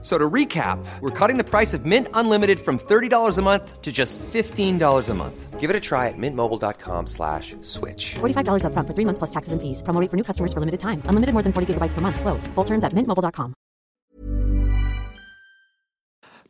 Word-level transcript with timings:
So 0.00 0.16
to 0.16 0.30
recap, 0.30 0.78
we're 1.00 1.10
cutting 1.10 1.38
the 1.38 1.44
price 1.44 1.74
of 1.74 1.84
Mint 1.84 2.06
Unlimited 2.14 2.60
from 2.60 2.78
$30 2.78 3.36
a 3.36 3.42
month 3.42 3.82
to 3.82 3.90
just 3.90 4.16
$15 4.32 5.08
a 5.08 5.14
month. 5.14 5.58
Give 5.58 5.70
it 5.70 5.74
a 5.74 5.80
try 5.80 6.06
at 6.06 6.14
mintmobile.com 6.16 7.08
slash 7.08 7.56
switch. 7.62 8.14
$45 8.20 8.62
upfront 8.62 8.86
for 8.86 8.94
three 8.94 9.04
months 9.04 9.18
plus 9.18 9.30
taxes 9.30 9.52
and 9.52 9.60
fees. 9.60 9.82
Promo 9.82 10.00
rate 10.00 10.08
for 10.08 10.16
new 10.16 10.22
customers 10.22 10.52
for 10.52 10.60
limited 10.60 10.78
time. 10.78 11.02
Unlimited 11.06 11.32
more 11.34 11.42
than 11.42 11.52
40 11.52 11.74
gigabytes 11.74 11.94
per 11.94 12.00
month. 12.00 12.20
Slows. 12.20 12.46
Full 12.54 12.64
terms 12.64 12.84
at 12.84 12.92
mintmobile.com. 12.94 13.54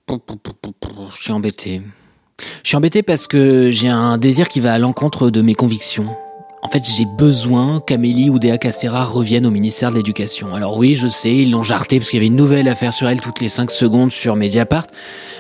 Je 0.09 1.23
suis 1.23 1.33
embêté. 1.33 1.83
Je 2.63 2.69
suis 2.69 2.77
embêté 2.77 3.03
parce 3.03 3.27
que 3.27 3.71
j'ai 3.71 3.89
un 3.89 4.19
désir 4.19 4.49
qui 4.49 4.61
va 4.61 4.75
à 4.75 4.79
l'encontre 4.79 5.31
de 5.31 5.43
mes 5.43 5.55
convictions. 5.55 6.17
En 6.63 6.69
fait, 6.69 6.85
j'ai 6.85 7.05
besoin 7.05 7.81
qu'Amélie 7.81 8.31
Oudéa 8.31 8.59
Castera 8.59 9.05
revienne 9.05 9.47
au 9.47 9.51
ministère 9.51 9.91
de 9.91 9.97
l'Éducation. 9.97 10.55
Alors 10.55 10.77
oui, 10.77 10.97
je 10.97 11.07
sais, 11.07 11.35
ils 11.35 11.51
l'ont 11.53 11.63
jarté 11.63 11.99
parce 11.99 12.11
qu'il 12.11 12.17
y 12.17 12.21
avait 12.21 12.27
une 12.27 12.37
nouvelle 12.37 12.67
affaire 12.67 12.93
sur 12.93 13.09
elle 13.09 13.21
toutes 13.21 13.41
les 13.41 13.49
5 13.49 13.71
secondes 13.71 14.11
sur 14.11 14.35
Mediapart. 14.35 14.87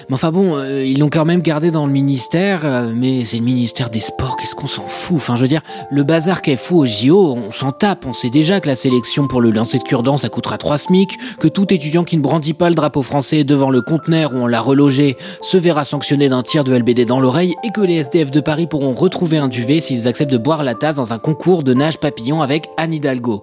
Mais 0.09 0.15
enfin 0.15 0.31
bon, 0.31 0.57
euh, 0.57 0.85
ils 0.85 0.99
l'ont 0.99 1.11
quand 1.11 1.25
même 1.25 1.43
gardé 1.43 1.71
dans 1.71 1.87
le 1.87 1.93
ministère, 1.93 2.61
euh, 2.65 2.93
mais 2.95 3.25
c'est 3.25 3.39
le 3.39 3.43
ministère 3.43 3.91
des 3.91 4.01
Sports, 4.01 4.37
qu'est-ce 4.37 4.55
qu'on 4.55 4.69
s'en 4.69 4.87
fout? 4.87 5.17
Enfin, 5.17 5.35
je 5.37 5.43
veux 5.43 5.49
dire, 5.49 5.61
le 5.91 6.03
bazar 6.05 6.41
qu'elle 6.41 6.57
fout 6.57 6.79
au 6.79 6.87
JO, 6.87 7.35
on 7.35 7.51
s'en 7.51 7.73
tape. 7.73 8.07
On 8.07 8.12
sait 8.12 8.31
déjà 8.31 8.61
que 8.61 8.69
la 8.69 8.77
sélection 8.77 9.27
pour 9.27 9.41
le 9.41 9.51
lancer 9.51 9.79
de 9.79 9.83
cure-dent, 9.83 10.17
ça 10.17 10.29
coûtera 10.29 10.57
3 10.57 10.79
SMIC, 10.79 11.11
que 11.41 11.48
tout 11.48 11.75
étudiant 11.75 12.05
qui 12.05 12.17
ne 12.17 12.23
brandit 12.23 12.55
pas 12.55 12.69
le 12.69 12.77
drapeau 12.77 13.03
français 13.03 13.43
devant 13.43 13.71
le 13.71 13.83
conteneur 13.83 14.33
où 14.33 14.37
on 14.37 14.47
l'a 14.47 14.61
relogé 14.61 15.17
se 15.43 15.57
verra 15.59 15.85
sanctionné 15.85 16.29
d'un 16.29 16.42
tir 16.42 16.64
de 16.64 16.75
LBD 16.75 17.05
dans 17.05 17.20
l'oreille 17.20 17.55
et 17.64 17.70
que 17.70 17.81
les 17.81 17.97
SDF 17.97 18.31
de 18.31 18.41
Paris 18.41 18.67
pourront 18.67 18.95
retrouver 18.95 19.39
un 19.39 19.48
duvet 19.48 19.81
s'ils 19.81 20.07
acceptent 20.07 20.33
de 20.33 20.39
boire 20.39 20.62
la 20.62 20.75
tasse 20.75 20.97
dans 20.97 21.12
un 21.12 21.17
concours 21.19 21.62
de 21.62 21.74
nage 21.74 21.98
papillon 21.98 22.42
avec 22.42 22.69
Anne 22.77 22.94
Hidalgo. 22.94 23.42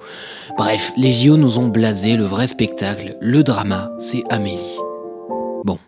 Bref, 0.57 0.91
les 0.97 1.11
JO 1.11 1.37
nous 1.37 1.59
ont 1.59 1.67
blasé 1.67 2.17
le 2.17 2.23
vrai 2.23 2.47
spectacle, 2.47 3.17
le 3.21 3.43
drama, 3.43 3.91
c'est 3.97 4.23
Amélie. 4.29 4.77
Bon. 5.63 5.79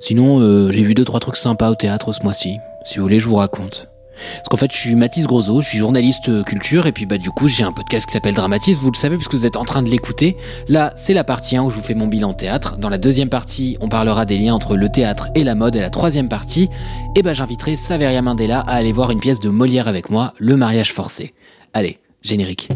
Sinon, 0.00 0.40
euh, 0.40 0.70
j'ai 0.70 0.82
vu 0.82 0.94
deux 0.94 1.04
trois 1.04 1.20
trucs 1.20 1.36
sympas 1.36 1.70
au 1.70 1.74
théâtre 1.74 2.12
ce 2.12 2.22
mois-ci. 2.22 2.56
Si 2.84 2.98
vous 2.98 3.02
voulez, 3.02 3.20
je 3.20 3.28
vous 3.28 3.36
raconte. 3.36 3.89
Parce 4.36 4.48
qu'en 4.48 4.56
fait, 4.56 4.72
je 4.72 4.76
suis 4.76 4.94
Mathis 4.94 5.26
Grosso, 5.26 5.60
je 5.62 5.68
suis 5.68 5.78
journaliste 5.78 6.28
euh, 6.28 6.42
culture, 6.42 6.86
et 6.86 6.92
puis 6.92 7.06
bah 7.06 7.18
du 7.18 7.30
coup, 7.30 7.48
j'ai 7.48 7.64
un 7.64 7.72
podcast 7.72 8.06
qui 8.06 8.12
s'appelle 8.12 8.34
Dramatis, 8.34 8.74
vous 8.74 8.90
le 8.90 8.96
savez 8.96 9.16
puisque 9.16 9.34
vous 9.34 9.46
êtes 9.46 9.56
en 9.56 9.64
train 9.64 9.82
de 9.82 9.88
l'écouter. 9.88 10.36
Là, 10.68 10.92
c'est 10.96 11.14
la 11.14 11.24
partie 11.24 11.56
1 11.56 11.62
où 11.62 11.70
je 11.70 11.76
vous 11.76 11.82
fais 11.82 11.94
mon 11.94 12.06
bilan 12.06 12.32
théâtre. 12.32 12.76
Dans 12.78 12.88
la 12.88 12.98
deuxième 12.98 13.28
partie, 13.28 13.76
on 13.80 13.88
parlera 13.88 14.24
des 14.24 14.38
liens 14.38 14.54
entre 14.54 14.76
le 14.76 14.88
théâtre 14.88 15.28
et 15.34 15.44
la 15.44 15.54
mode, 15.54 15.76
et 15.76 15.80
la 15.80 15.90
troisième 15.90 16.28
partie, 16.28 16.68
eh 17.16 17.22
ben 17.22 17.34
j'inviterai 17.34 17.76
Saveria 17.76 18.22
Mandela 18.22 18.60
à 18.60 18.74
aller 18.74 18.92
voir 18.92 19.10
une 19.10 19.20
pièce 19.20 19.40
de 19.40 19.48
Molière 19.48 19.88
avec 19.88 20.10
moi, 20.10 20.34
Le 20.38 20.56
mariage 20.56 20.92
forcé. 20.92 21.34
Allez, 21.72 21.98
générique. 22.22 22.68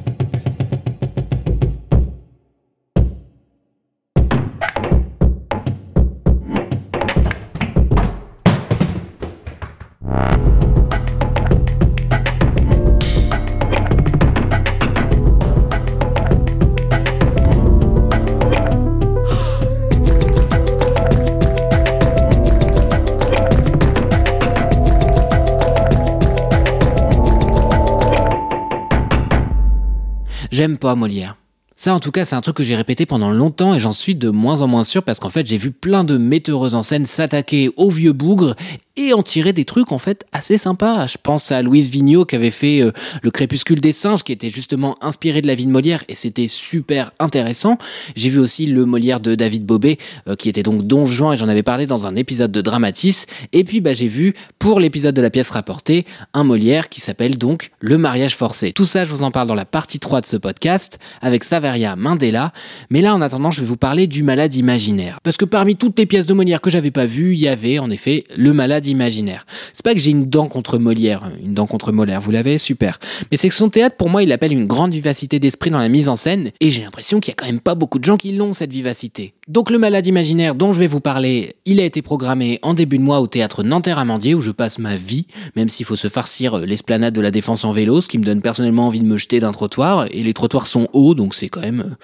J'aime 30.64 30.78
pas 30.78 30.94
Molière. 30.94 31.36
Ça, 31.76 31.94
en 31.94 32.00
tout 32.00 32.10
cas, 32.10 32.24
c'est 32.24 32.36
un 32.36 32.40
truc 32.40 32.56
que 32.56 32.64
j'ai 32.64 32.74
répété 32.74 33.04
pendant 33.04 33.30
longtemps 33.30 33.74
et 33.74 33.80
j'en 33.80 33.92
suis 33.92 34.14
de 34.14 34.30
moins 34.30 34.62
en 34.62 34.66
moins 34.66 34.82
sûr 34.82 35.02
parce 35.02 35.20
qu'en 35.20 35.28
fait, 35.28 35.44
j'ai 35.46 35.58
vu 35.58 35.72
plein 35.72 36.04
de 36.04 36.16
metteuses 36.16 36.74
en 36.74 36.82
scène 36.82 37.04
s'attaquer 37.04 37.70
aux 37.76 37.90
vieux 37.90 38.14
bougres 38.14 38.56
et 38.96 39.12
en 39.12 39.22
tirer 39.22 39.52
des 39.52 39.64
trucs 39.64 39.92
en 39.92 39.98
fait 39.98 40.24
assez 40.32 40.58
sympas. 40.58 41.06
Je 41.06 41.16
pense 41.20 41.50
à 41.50 41.62
Louise 41.62 41.90
Vigneault 41.90 42.24
qui 42.24 42.36
avait 42.36 42.50
fait 42.50 42.80
euh, 42.80 42.92
Le 43.22 43.30
crépuscule 43.30 43.80
des 43.80 43.92
singes 43.92 44.22
qui 44.22 44.32
était 44.32 44.50
justement 44.50 44.96
inspiré 45.00 45.42
de 45.42 45.46
la 45.46 45.54
vie 45.54 45.66
de 45.66 45.72
Molière 45.72 46.04
et 46.08 46.14
c'était 46.14 46.46
super 46.46 47.10
intéressant. 47.18 47.76
J'ai 48.14 48.30
vu 48.30 48.38
aussi 48.38 48.66
le 48.66 48.84
Molière 48.84 49.20
de 49.20 49.34
David 49.34 49.66
Bobet 49.66 49.98
euh, 50.28 50.36
qui 50.36 50.48
était 50.48 50.62
donc 50.62 50.86
Don 50.86 51.04
Juan 51.06 51.34
et 51.34 51.36
j'en 51.36 51.48
avais 51.48 51.62
parlé 51.62 51.86
dans 51.86 52.06
un 52.06 52.14
épisode 52.14 52.52
de 52.52 52.60
Dramatis. 52.60 53.26
Et 53.52 53.64
puis 53.64 53.80
bah, 53.80 53.94
j'ai 53.94 54.08
vu 54.08 54.34
pour 54.58 54.78
l'épisode 54.78 55.14
de 55.14 55.22
la 55.22 55.30
pièce 55.30 55.50
rapportée 55.50 56.06
un 56.32 56.44
Molière 56.44 56.88
qui 56.88 57.00
s'appelle 57.00 57.36
donc 57.36 57.70
Le 57.80 57.98
mariage 57.98 58.36
forcé. 58.36 58.72
Tout 58.72 58.86
ça 58.86 59.04
je 59.04 59.10
vous 59.10 59.22
en 59.24 59.32
parle 59.32 59.48
dans 59.48 59.54
la 59.54 59.64
partie 59.64 59.98
3 59.98 60.20
de 60.20 60.26
ce 60.26 60.36
podcast 60.36 61.00
avec 61.20 61.42
Saveria 61.42 61.96
Mandela. 61.96 62.52
Mais 62.90 63.00
là 63.00 63.14
en 63.14 63.22
attendant 63.22 63.50
je 63.50 63.60
vais 63.60 63.66
vous 63.66 63.76
parler 63.76 64.06
du 64.06 64.22
malade 64.22 64.54
imaginaire. 64.54 65.18
Parce 65.24 65.36
que 65.36 65.44
parmi 65.44 65.74
toutes 65.74 65.98
les 65.98 66.06
pièces 66.06 66.26
de 66.26 66.34
Molière 66.34 66.60
que 66.60 66.70
j'avais 66.70 66.92
pas 66.92 67.06
vues, 67.06 67.34
il 67.34 67.40
y 67.40 67.48
avait 67.48 67.80
en 67.80 67.90
effet 67.90 68.24
le 68.36 68.52
malade 68.52 68.83
imaginaire. 68.88 69.46
C'est 69.72 69.84
pas 69.84 69.94
que 69.94 70.00
j'ai 70.00 70.10
une 70.10 70.26
dent 70.26 70.48
contre 70.48 70.78
Molière, 70.78 71.30
une 71.42 71.54
dent 71.54 71.66
contre 71.66 71.92
Molière, 71.92 72.20
vous 72.20 72.30
l'avez, 72.30 72.58
super. 72.58 72.98
Mais 73.30 73.36
c'est 73.36 73.48
que 73.48 73.54
son 73.54 73.68
théâtre, 73.68 73.96
pour 73.96 74.10
moi, 74.10 74.22
il 74.22 74.32
appelle 74.32 74.52
une 74.52 74.66
grande 74.66 74.92
vivacité 74.92 75.38
d'esprit 75.38 75.70
dans 75.70 75.78
la 75.78 75.88
mise 75.88 76.08
en 76.08 76.16
scène, 76.16 76.50
et 76.60 76.70
j'ai 76.70 76.82
l'impression 76.82 77.20
qu'il 77.20 77.30
y 77.30 77.32
a 77.32 77.36
quand 77.36 77.46
même 77.46 77.60
pas 77.60 77.74
beaucoup 77.74 77.98
de 77.98 78.04
gens 78.04 78.16
qui 78.16 78.32
l'ont, 78.32 78.52
cette 78.52 78.72
vivacité. 78.72 79.34
Donc 79.48 79.70
le 79.70 79.78
malade 79.78 80.06
imaginaire 80.06 80.54
dont 80.54 80.72
je 80.72 80.78
vais 80.78 80.86
vous 80.86 81.00
parler, 81.00 81.56
il 81.66 81.80
a 81.80 81.84
été 81.84 82.02
programmé 82.02 82.58
en 82.62 82.74
début 82.74 82.98
de 82.98 83.02
mois 83.02 83.20
au 83.20 83.26
théâtre 83.26 83.62
Nanterre-Amandier, 83.62 84.34
où 84.34 84.40
je 84.40 84.50
passe 84.50 84.78
ma 84.78 84.96
vie, 84.96 85.26
même 85.56 85.68
s'il 85.68 85.86
faut 85.86 85.96
se 85.96 86.08
farcir 86.08 86.58
l'esplanade 86.58 87.14
de 87.14 87.20
la 87.20 87.30
Défense 87.30 87.64
en 87.64 87.72
vélo, 87.72 88.00
ce 88.00 88.08
qui 88.08 88.18
me 88.18 88.24
donne 88.24 88.40
personnellement 88.40 88.86
envie 88.86 89.00
de 89.00 89.06
me 89.06 89.16
jeter 89.16 89.40
d'un 89.40 89.52
trottoir, 89.52 90.06
et 90.10 90.22
les 90.22 90.34
trottoirs 90.34 90.66
sont 90.66 90.88
hauts, 90.92 91.14
donc 91.14 91.34
c'est 91.34 91.48
quand 91.48 91.60
même 91.60 91.96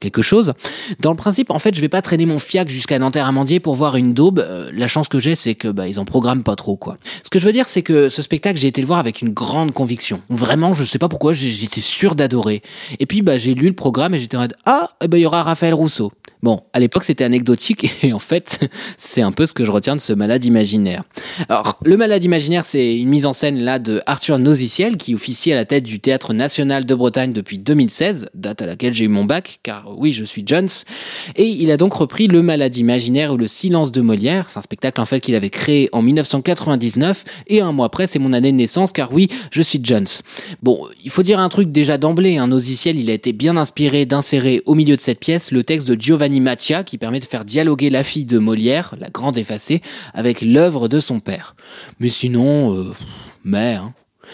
quelque 0.00 0.22
chose. 0.22 0.54
Dans 1.00 1.10
le 1.10 1.16
principe, 1.16 1.50
en 1.50 1.58
fait, 1.58 1.74
je 1.74 1.80
vais 1.80 1.88
pas 1.88 2.02
traîner 2.02 2.26
mon 2.26 2.38
fiac 2.38 2.68
jusqu'à 2.68 2.98
Nanterre-Amandier 2.98 3.60
pour 3.60 3.74
voir 3.74 3.96
une 3.96 4.14
daube. 4.14 4.38
Euh, 4.38 4.70
la 4.72 4.88
chance 4.88 5.08
que 5.08 5.18
j'ai, 5.18 5.34
c'est 5.34 5.54
que 5.54 5.68
bah, 5.68 5.88
ils 5.88 5.98
en 5.98 6.04
programment 6.04 6.42
pas 6.42 6.56
trop, 6.56 6.76
quoi. 6.76 6.96
Ce 7.22 7.30
que 7.30 7.38
je 7.38 7.46
veux 7.46 7.52
dire, 7.52 7.68
c'est 7.68 7.82
que 7.82 8.08
ce 8.08 8.22
spectacle, 8.22 8.58
j'ai 8.58 8.68
été 8.68 8.80
le 8.80 8.86
voir 8.86 8.98
avec 8.98 9.22
une 9.22 9.30
grande 9.30 9.72
conviction. 9.72 10.20
Vraiment, 10.28 10.72
je 10.72 10.84
sais 10.84 10.98
pas 10.98 11.08
pourquoi, 11.08 11.32
j'étais 11.32 11.80
sûr 11.80 12.14
d'adorer. 12.14 12.62
Et 12.98 13.06
puis, 13.06 13.22
bah, 13.22 13.38
j'ai 13.38 13.54
lu 13.54 13.68
le 13.68 13.74
programme 13.74 14.14
et 14.14 14.18
j'étais 14.18 14.36
en 14.36 14.40
mode 14.40 14.56
ah, 14.64 14.90
eh 15.00 15.08
ben, 15.08 15.18
il 15.18 15.22
y 15.22 15.26
aura 15.26 15.42
Raphaël 15.42 15.74
Rousseau. 15.74 16.12
Bon, 16.46 16.62
à 16.72 16.78
l'époque 16.78 17.02
c'était 17.02 17.24
anecdotique 17.24 17.90
et 18.04 18.12
en 18.12 18.20
fait 18.20 18.60
c'est 18.96 19.20
un 19.20 19.32
peu 19.32 19.46
ce 19.46 19.52
que 19.52 19.64
je 19.64 19.72
retiens 19.72 19.96
de 19.96 20.00
ce 20.00 20.12
malade 20.12 20.44
imaginaire. 20.44 21.02
Alors 21.48 21.80
le 21.84 21.96
malade 21.96 22.22
imaginaire 22.22 22.64
c'est 22.64 22.94
une 22.94 23.08
mise 23.08 23.26
en 23.26 23.32
scène 23.32 23.58
là 23.58 23.80
de 23.80 24.00
Arthur 24.06 24.38
Noziciel 24.38 24.96
qui 24.96 25.16
officie 25.16 25.50
à 25.50 25.56
la 25.56 25.64
tête 25.64 25.82
du 25.82 25.98
Théâtre 25.98 26.34
National 26.34 26.86
de 26.86 26.94
Bretagne 26.94 27.32
depuis 27.32 27.58
2016, 27.58 28.28
date 28.34 28.62
à 28.62 28.66
laquelle 28.66 28.94
j'ai 28.94 29.06
eu 29.06 29.08
mon 29.08 29.24
bac 29.24 29.58
car 29.64 29.92
oui 29.98 30.12
je 30.12 30.24
suis 30.24 30.44
Jones, 30.46 30.68
et 31.34 31.48
il 31.48 31.72
a 31.72 31.76
donc 31.76 31.94
repris 31.94 32.28
le 32.28 32.42
malade 32.42 32.76
imaginaire 32.76 33.32
ou 33.32 33.38
le 33.38 33.48
silence 33.48 33.90
de 33.90 34.00
Molière, 34.00 34.48
c'est 34.48 34.60
un 34.60 34.62
spectacle 34.62 35.00
en 35.00 35.06
fait 35.06 35.18
qu'il 35.18 35.34
avait 35.34 35.50
créé 35.50 35.88
en 35.90 36.00
1999 36.00 37.24
et 37.48 37.60
un 37.60 37.72
mois 37.72 37.86
après 37.86 38.06
c'est 38.06 38.20
mon 38.20 38.32
année 38.32 38.52
de 38.52 38.56
naissance 38.56 38.92
car 38.92 39.12
oui 39.12 39.26
je 39.50 39.62
suis 39.62 39.80
Jones. 39.82 40.06
Bon, 40.62 40.86
il 41.02 41.10
faut 41.10 41.24
dire 41.24 41.40
un 41.40 41.48
truc 41.48 41.72
déjà 41.72 41.98
d'emblée, 41.98 42.38
un 42.38 42.52
hein, 42.52 42.58
il 42.84 43.10
a 43.10 43.14
été 43.14 43.32
bien 43.32 43.56
inspiré 43.56 44.06
d'insérer 44.06 44.62
au 44.64 44.76
milieu 44.76 44.94
de 44.94 45.00
cette 45.00 45.18
pièce 45.18 45.50
le 45.50 45.64
texte 45.64 45.88
de 45.88 46.00
Giovanni 46.00 46.35
Mattia 46.40 46.84
qui 46.84 46.98
permet 46.98 47.20
de 47.20 47.24
faire 47.24 47.44
dialoguer 47.44 47.90
la 47.90 48.04
fille 48.04 48.24
de 48.24 48.38
Molière, 48.38 48.94
la 48.98 49.08
grande 49.08 49.38
effacée, 49.38 49.82
avec 50.14 50.40
l'œuvre 50.40 50.88
de 50.88 51.00
son 51.00 51.20
père. 51.20 51.56
Mais 52.00 52.08
sinon, 52.08 52.74
euh, 52.74 52.92
mais. 53.44 53.78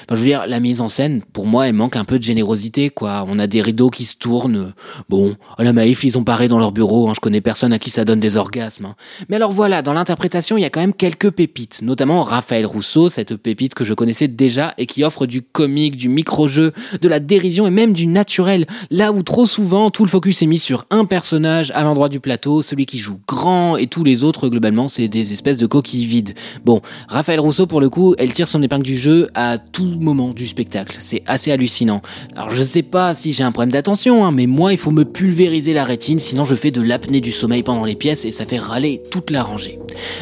Enfin, 0.01 0.17
je 0.17 0.17
veux 0.17 0.27
dire, 0.27 0.45
la 0.47 0.61
mise 0.61 0.81
en 0.81 0.89
scène, 0.89 1.23
pour 1.33 1.47
moi, 1.47 1.69
elle 1.69 1.75
manque 1.75 1.97
un 1.97 2.05
peu 2.05 2.19
de 2.19 2.25
générosité, 2.25 2.91
quoi. 2.91 3.25
On 3.29 3.39
a 3.39 3.47
des 3.47 3.63
rideaux 3.63 3.91
qui 3.91 4.05
se 4.05 4.17
tournent. 4.17 4.73
Bon, 5.09 5.37
à 5.59 5.65
la 5.65 5.73
Maïf, 5.73 6.05
ils 6.05 6.19
ont 6.19 6.25
paré 6.25 6.49
dans 6.49 6.59
leur 6.59 6.73
bureau. 6.73 7.09
Hein. 7.09 7.13
Je 7.15 7.21
connais 7.21 7.41
personne 7.41 7.73
à 7.73 7.79
qui 7.79 7.91
ça 7.91 8.05
donne 8.05 8.21
des 8.21 8.37
orgasmes. 8.37 8.87
hein. 8.87 8.95
Mais 9.29 9.37
alors 9.37 9.53
voilà, 9.53 9.83
dans 9.83 9.93
l'interprétation, 9.93 10.57
il 10.57 10.63
y 10.63 10.65
a 10.65 10.71
quand 10.71 10.81
même 10.81 10.95
quelques 10.95 11.31
pépites. 11.31 11.81
Notamment 11.83 12.23
Raphaël 12.23 12.67
Rousseau, 12.67 13.09
cette 13.09 13.37
pépite 13.37 13.75
que 13.75 13.85
je 13.85 13.95
connaissais 13.95 14.29
déjà 14.29 14.75
et 14.79 14.87
qui 14.87 15.05
offre 15.05 15.27
du 15.27 15.43
comique, 15.43 15.97
du 15.97 16.09
micro-jeu, 16.09 16.73
de 17.01 17.09
la 17.09 17.21
dérision 17.21 17.67
et 17.67 17.71
même 17.71 17.93
du 17.93 18.07
naturel. 18.07 18.67
Là 18.91 19.13
où 19.13 19.23
trop 19.23 19.47
souvent, 19.47 19.91
tout 19.91 20.05
le 20.05 20.11
focus 20.11 20.43
est 20.43 20.47
mis 20.47 20.59
sur 20.59 20.87
un 20.91 21.05
personnage 21.05 21.71
à 21.75 21.83
l'endroit 21.83 22.09
du 22.09 22.21
plateau, 22.21 22.63
celui 22.63 22.87
qui 22.87 22.99
joue 22.99 23.19
grand 23.27 23.77
et 23.77 23.87
tous 23.87 24.05
les 24.05 24.25
autres, 24.25 24.49
globalement, 24.49 24.89
c'est 24.89 25.09
des 25.09 25.33
espèces 25.33 25.57
de 25.57 25.67
coquilles 25.67 26.07
vides. 26.07 26.35
Bon, 26.65 26.81
Raphaël 27.09 27.41
Rousseau, 27.41 27.67
pour 27.67 27.81
le 27.81 27.91
coup, 27.91 28.15
elle 28.19 28.33
tire 28.33 28.49
son 28.49 28.63
épingle 28.63 28.85
du 28.85 28.97
jeu 28.99 29.29
à 29.35 29.59
tout 29.59 29.82
moment 29.83 30.33
du 30.33 30.47
spectacle. 30.47 30.97
C'est 31.01 31.23
assez 31.27 31.53
hallucinant. 31.53 32.03
Alors 32.37 32.51
je 32.51 32.63
sais 32.63 32.83
pas 32.83 33.15
si 33.15 33.33
j'ai 33.33 33.45
un 33.45 33.53
problème 33.53 33.73
d'attention, 33.73 34.25
hein, 34.25 34.33
mais 34.33 34.47
moi 34.47 34.73
il 34.73 34.79
faut 34.79 34.91
me 34.91 35.05
pulvériser 35.05 35.73
la 35.73 35.85
rétine, 35.85 36.19
sinon 36.19 36.45
je 36.45 36.55
fais 36.55 36.71
de 36.71 36.81
l'apnée 36.81 37.21
du 37.21 37.33
sommeil 37.33 37.63
pendant 37.63 37.85
les 37.85 37.95
pièces 37.95 38.25
et 38.25 38.33
ça 38.33 38.47
fait 38.47 38.59
râler 38.59 39.03
toute 39.11 39.31
la 39.31 39.43
rangée. 39.43 39.79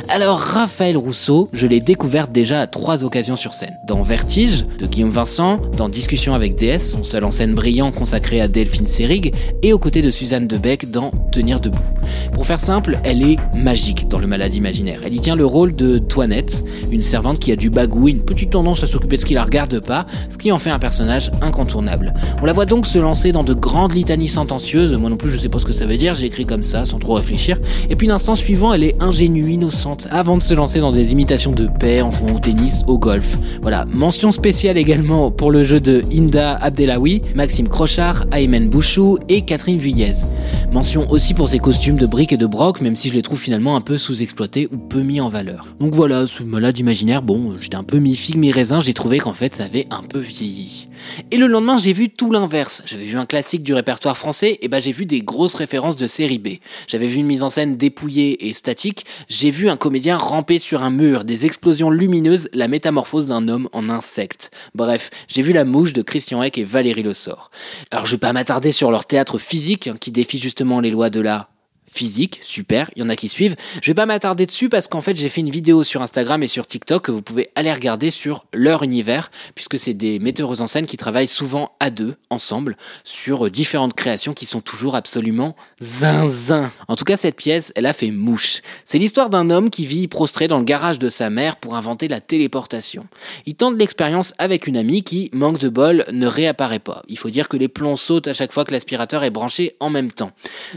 Alors 0.08 0.38
Raphaël 0.38 0.96
Rousseau, 0.96 1.48
je 1.52 1.66
l'ai 1.66 1.80
découvert 1.80 2.28
déjà 2.28 2.62
à 2.62 2.66
trois 2.66 3.04
occasions 3.04 3.36
sur 3.36 3.52
scène. 3.52 3.74
Dans 3.86 4.02
Vertige 4.02 4.66
de 4.78 4.86
Guillaume 4.86 5.10
Vincent, 5.10 5.60
dans 5.76 5.88
Discussion 5.88 6.34
avec 6.34 6.56
DS, 6.56 6.78
son 6.78 7.02
seul 7.02 7.24
en 7.24 7.30
scène 7.30 7.54
brillant 7.54 7.92
consacré 7.92 8.40
à 8.40 8.48
Delphine 8.48 8.86
Seyrig, 8.86 9.34
et 9.62 9.72
aux 9.72 9.78
côtés 9.78 10.02
de 10.02 10.10
Suzanne 10.10 10.46
Debec 10.46 10.90
dans 10.90 11.12
Tenir 11.32 11.60
debout. 11.60 11.78
Pour 12.32 12.46
faire 12.46 12.60
simple, 12.60 12.98
elle 13.04 13.22
est 13.22 13.36
magique 13.54 14.08
dans 14.08 14.18
le 14.18 14.26
malade 14.26 14.54
imaginaire. 14.54 15.02
Elle 15.04 15.14
y 15.14 15.20
tient 15.20 15.36
le 15.36 15.46
rôle 15.46 15.74
de 15.74 15.98
Toinette, 15.98 16.64
une 16.90 17.02
servante 17.02 17.38
qui 17.38 17.52
a 17.52 17.56
du 17.56 17.70
bagou, 17.70 18.08
une 18.08 18.22
petite 18.22 18.50
tendance 18.50 18.82
à 18.82 18.86
s'occuper 18.86 19.16
de 19.16 19.20
ce 19.20 19.26
qui 19.26 19.34
la 19.34 19.44
regarde 19.50 19.80
pas, 19.80 20.06
ce 20.30 20.38
qui 20.38 20.52
en 20.52 20.58
fait 20.58 20.70
un 20.70 20.78
personnage 20.78 21.32
incontournable. 21.42 22.14
On 22.40 22.46
la 22.46 22.52
voit 22.52 22.66
donc 22.66 22.86
se 22.86 22.98
lancer 23.00 23.32
dans 23.32 23.42
de 23.42 23.52
grandes 23.52 23.94
litanies 23.94 24.28
sentencieuses, 24.28 24.94
moi 24.94 25.10
non 25.10 25.16
plus 25.16 25.28
je 25.28 25.38
sais 25.38 25.48
pas 25.48 25.58
ce 25.58 25.66
que 25.66 25.72
ça 25.72 25.86
veut 25.86 25.96
dire, 25.96 26.14
j'ai 26.14 26.26
écrit 26.26 26.46
comme 26.46 26.62
ça 26.62 26.86
sans 26.86 27.00
trop 27.00 27.14
réfléchir, 27.14 27.58
et 27.88 27.96
puis 27.96 28.06
l'instant 28.06 28.36
suivant 28.36 28.72
elle 28.72 28.84
est 28.84 28.94
ingénue, 29.02 29.50
innocente, 29.50 30.06
avant 30.12 30.36
de 30.36 30.42
se 30.42 30.54
lancer 30.54 30.78
dans 30.78 30.92
des 30.92 31.10
imitations 31.10 31.50
de 31.50 31.66
paix 31.66 32.00
en 32.00 32.12
jouant 32.12 32.36
au 32.36 32.38
tennis, 32.38 32.84
au 32.86 32.96
golf. 32.96 33.38
Voilà, 33.60 33.86
mention 33.92 34.30
spéciale 34.30 34.78
également 34.78 35.32
pour 35.32 35.50
le 35.50 35.64
jeu 35.64 35.80
de 35.80 36.04
Inda 36.12 36.54
Abdelawi, 36.54 37.22
Maxime 37.34 37.66
Crochard, 37.66 38.26
Aymen 38.30 38.68
Bouchou 38.68 39.18
et 39.28 39.42
Catherine 39.42 39.78
Vuillez. 39.78 40.12
Mention 40.72 41.10
aussi 41.10 41.34
pour 41.34 41.48
ses 41.48 41.58
costumes 41.58 41.96
de 41.96 42.06
briques 42.06 42.32
et 42.32 42.36
de 42.36 42.46
broc, 42.46 42.80
même 42.80 42.94
si 42.94 43.08
je 43.08 43.14
les 43.14 43.22
trouve 43.22 43.40
finalement 43.40 43.74
un 43.74 43.80
peu 43.80 43.98
sous-exploités 43.98 44.68
ou 44.72 44.76
peu 44.76 45.00
mis 45.00 45.20
en 45.20 45.28
valeur. 45.28 45.66
Donc 45.80 45.94
voilà, 45.94 46.28
ce 46.28 46.44
malade 46.44 46.78
imaginaire, 46.78 47.22
bon, 47.22 47.56
j'étais 47.60 47.76
un 47.76 47.82
peu 47.82 47.98
mi-figue, 47.98 48.36
mi-raisin, 48.36 48.80
j'ai 48.80 48.94
trouvé 48.94 49.18
qu'en 49.18 49.32
fait 49.40 49.56
ça 49.56 49.64
avait 49.64 49.86
un 49.88 50.02
peu 50.02 50.18
vieilli. 50.18 50.88
Et 51.30 51.38
le 51.38 51.46
lendemain, 51.46 51.78
j'ai 51.78 51.94
vu 51.94 52.10
tout 52.10 52.30
l'inverse. 52.30 52.82
J'avais 52.84 53.06
vu 53.06 53.16
un 53.16 53.24
classique 53.24 53.62
du 53.62 53.72
répertoire 53.72 54.18
français, 54.18 54.58
et 54.60 54.68
ben 54.68 54.82
j'ai 54.82 54.92
vu 54.92 55.06
des 55.06 55.22
grosses 55.22 55.54
références 55.54 55.96
de 55.96 56.06
série 56.06 56.38
B. 56.38 56.48
J'avais 56.86 57.06
vu 57.06 57.16
une 57.16 57.26
mise 57.26 57.42
en 57.42 57.48
scène 57.48 57.78
dépouillée 57.78 58.48
et 58.48 58.52
statique, 58.52 59.06
j'ai 59.30 59.50
vu 59.50 59.70
un 59.70 59.78
comédien 59.78 60.18
ramper 60.18 60.58
sur 60.58 60.82
un 60.82 60.90
mur, 60.90 61.24
des 61.24 61.46
explosions 61.46 61.88
lumineuses, 61.88 62.50
la 62.52 62.68
métamorphose 62.68 63.28
d'un 63.28 63.48
homme 63.48 63.70
en 63.72 63.88
insecte. 63.88 64.50
Bref, 64.74 65.08
j'ai 65.26 65.40
vu 65.40 65.54
la 65.54 65.64
mouche 65.64 65.94
de 65.94 66.02
Christian 66.02 66.42
Eck 66.42 66.58
et 66.58 66.64
Valérie 66.64 67.02
Le 67.02 67.14
Sort. 67.14 67.50
Alors 67.90 68.04
je 68.04 68.12
vais 68.12 68.18
pas 68.18 68.34
m'attarder 68.34 68.72
sur 68.72 68.90
leur 68.90 69.06
théâtre 69.06 69.38
physique, 69.38 69.86
hein, 69.86 69.96
qui 69.98 70.12
défie 70.12 70.38
justement 70.38 70.80
les 70.80 70.90
lois 70.90 71.08
de 71.08 71.20
la 71.20 71.49
physique, 71.92 72.38
super, 72.42 72.90
il 72.94 73.00
y 73.00 73.02
en 73.02 73.08
a 73.08 73.16
qui 73.16 73.28
suivent. 73.28 73.56
Je 73.82 73.90
vais 73.90 73.94
pas 73.94 74.06
m'attarder 74.06 74.46
dessus 74.46 74.68
parce 74.68 74.86
qu'en 74.86 75.00
fait 75.00 75.16
j'ai 75.16 75.28
fait 75.28 75.40
une 75.40 75.50
vidéo 75.50 75.82
sur 75.82 76.02
Instagram 76.02 76.42
et 76.42 76.48
sur 76.48 76.66
TikTok 76.66 77.06
que 77.06 77.10
vous 77.10 77.22
pouvez 77.22 77.50
aller 77.56 77.72
regarder 77.72 78.10
sur 78.10 78.46
leur 78.52 78.82
univers, 78.82 79.30
puisque 79.54 79.78
c'est 79.78 79.94
des 79.94 80.18
metteurs 80.18 80.60
en 80.62 80.66
scène 80.66 80.86
qui 80.86 80.96
travaillent 80.96 81.26
souvent 81.26 81.72
à 81.80 81.90
deux, 81.90 82.14
ensemble, 82.30 82.76
sur 83.02 83.50
différentes 83.50 83.94
créations 83.94 84.34
qui 84.34 84.46
sont 84.46 84.60
toujours 84.60 84.94
absolument 84.94 85.56
zinzin. 85.82 86.70
En 86.86 86.96
tout 86.96 87.04
cas 87.04 87.16
cette 87.16 87.36
pièce, 87.36 87.72
elle 87.74 87.86
a 87.86 87.92
fait 87.92 88.12
mouche. 88.12 88.62
C'est 88.84 88.98
l'histoire 88.98 89.28
d'un 89.28 89.50
homme 89.50 89.68
qui 89.68 89.84
vit 89.84 90.06
prostré 90.06 90.46
dans 90.46 90.58
le 90.58 90.64
garage 90.64 90.98
de 90.98 91.08
sa 91.08 91.28
mère 91.28 91.56
pour 91.56 91.74
inventer 91.74 92.06
la 92.06 92.20
téléportation. 92.20 93.06
Il 93.46 93.54
tente 93.54 93.76
l'expérience 93.76 94.32
avec 94.38 94.66
une 94.66 94.76
amie 94.76 95.02
qui, 95.02 95.28
manque 95.32 95.58
de 95.58 95.68
bol, 95.68 96.04
ne 96.12 96.26
réapparaît 96.26 96.78
pas. 96.78 97.02
Il 97.08 97.18
faut 97.18 97.30
dire 97.30 97.48
que 97.48 97.56
les 97.56 97.68
plombs 97.68 97.96
sautent 97.96 98.28
à 98.28 98.34
chaque 98.34 98.52
fois 98.52 98.64
que 98.64 98.72
l'aspirateur 98.72 99.24
est 99.24 99.30
branché 99.30 99.76
en 99.80 99.90
même 99.90 100.12
temps. 100.12 100.30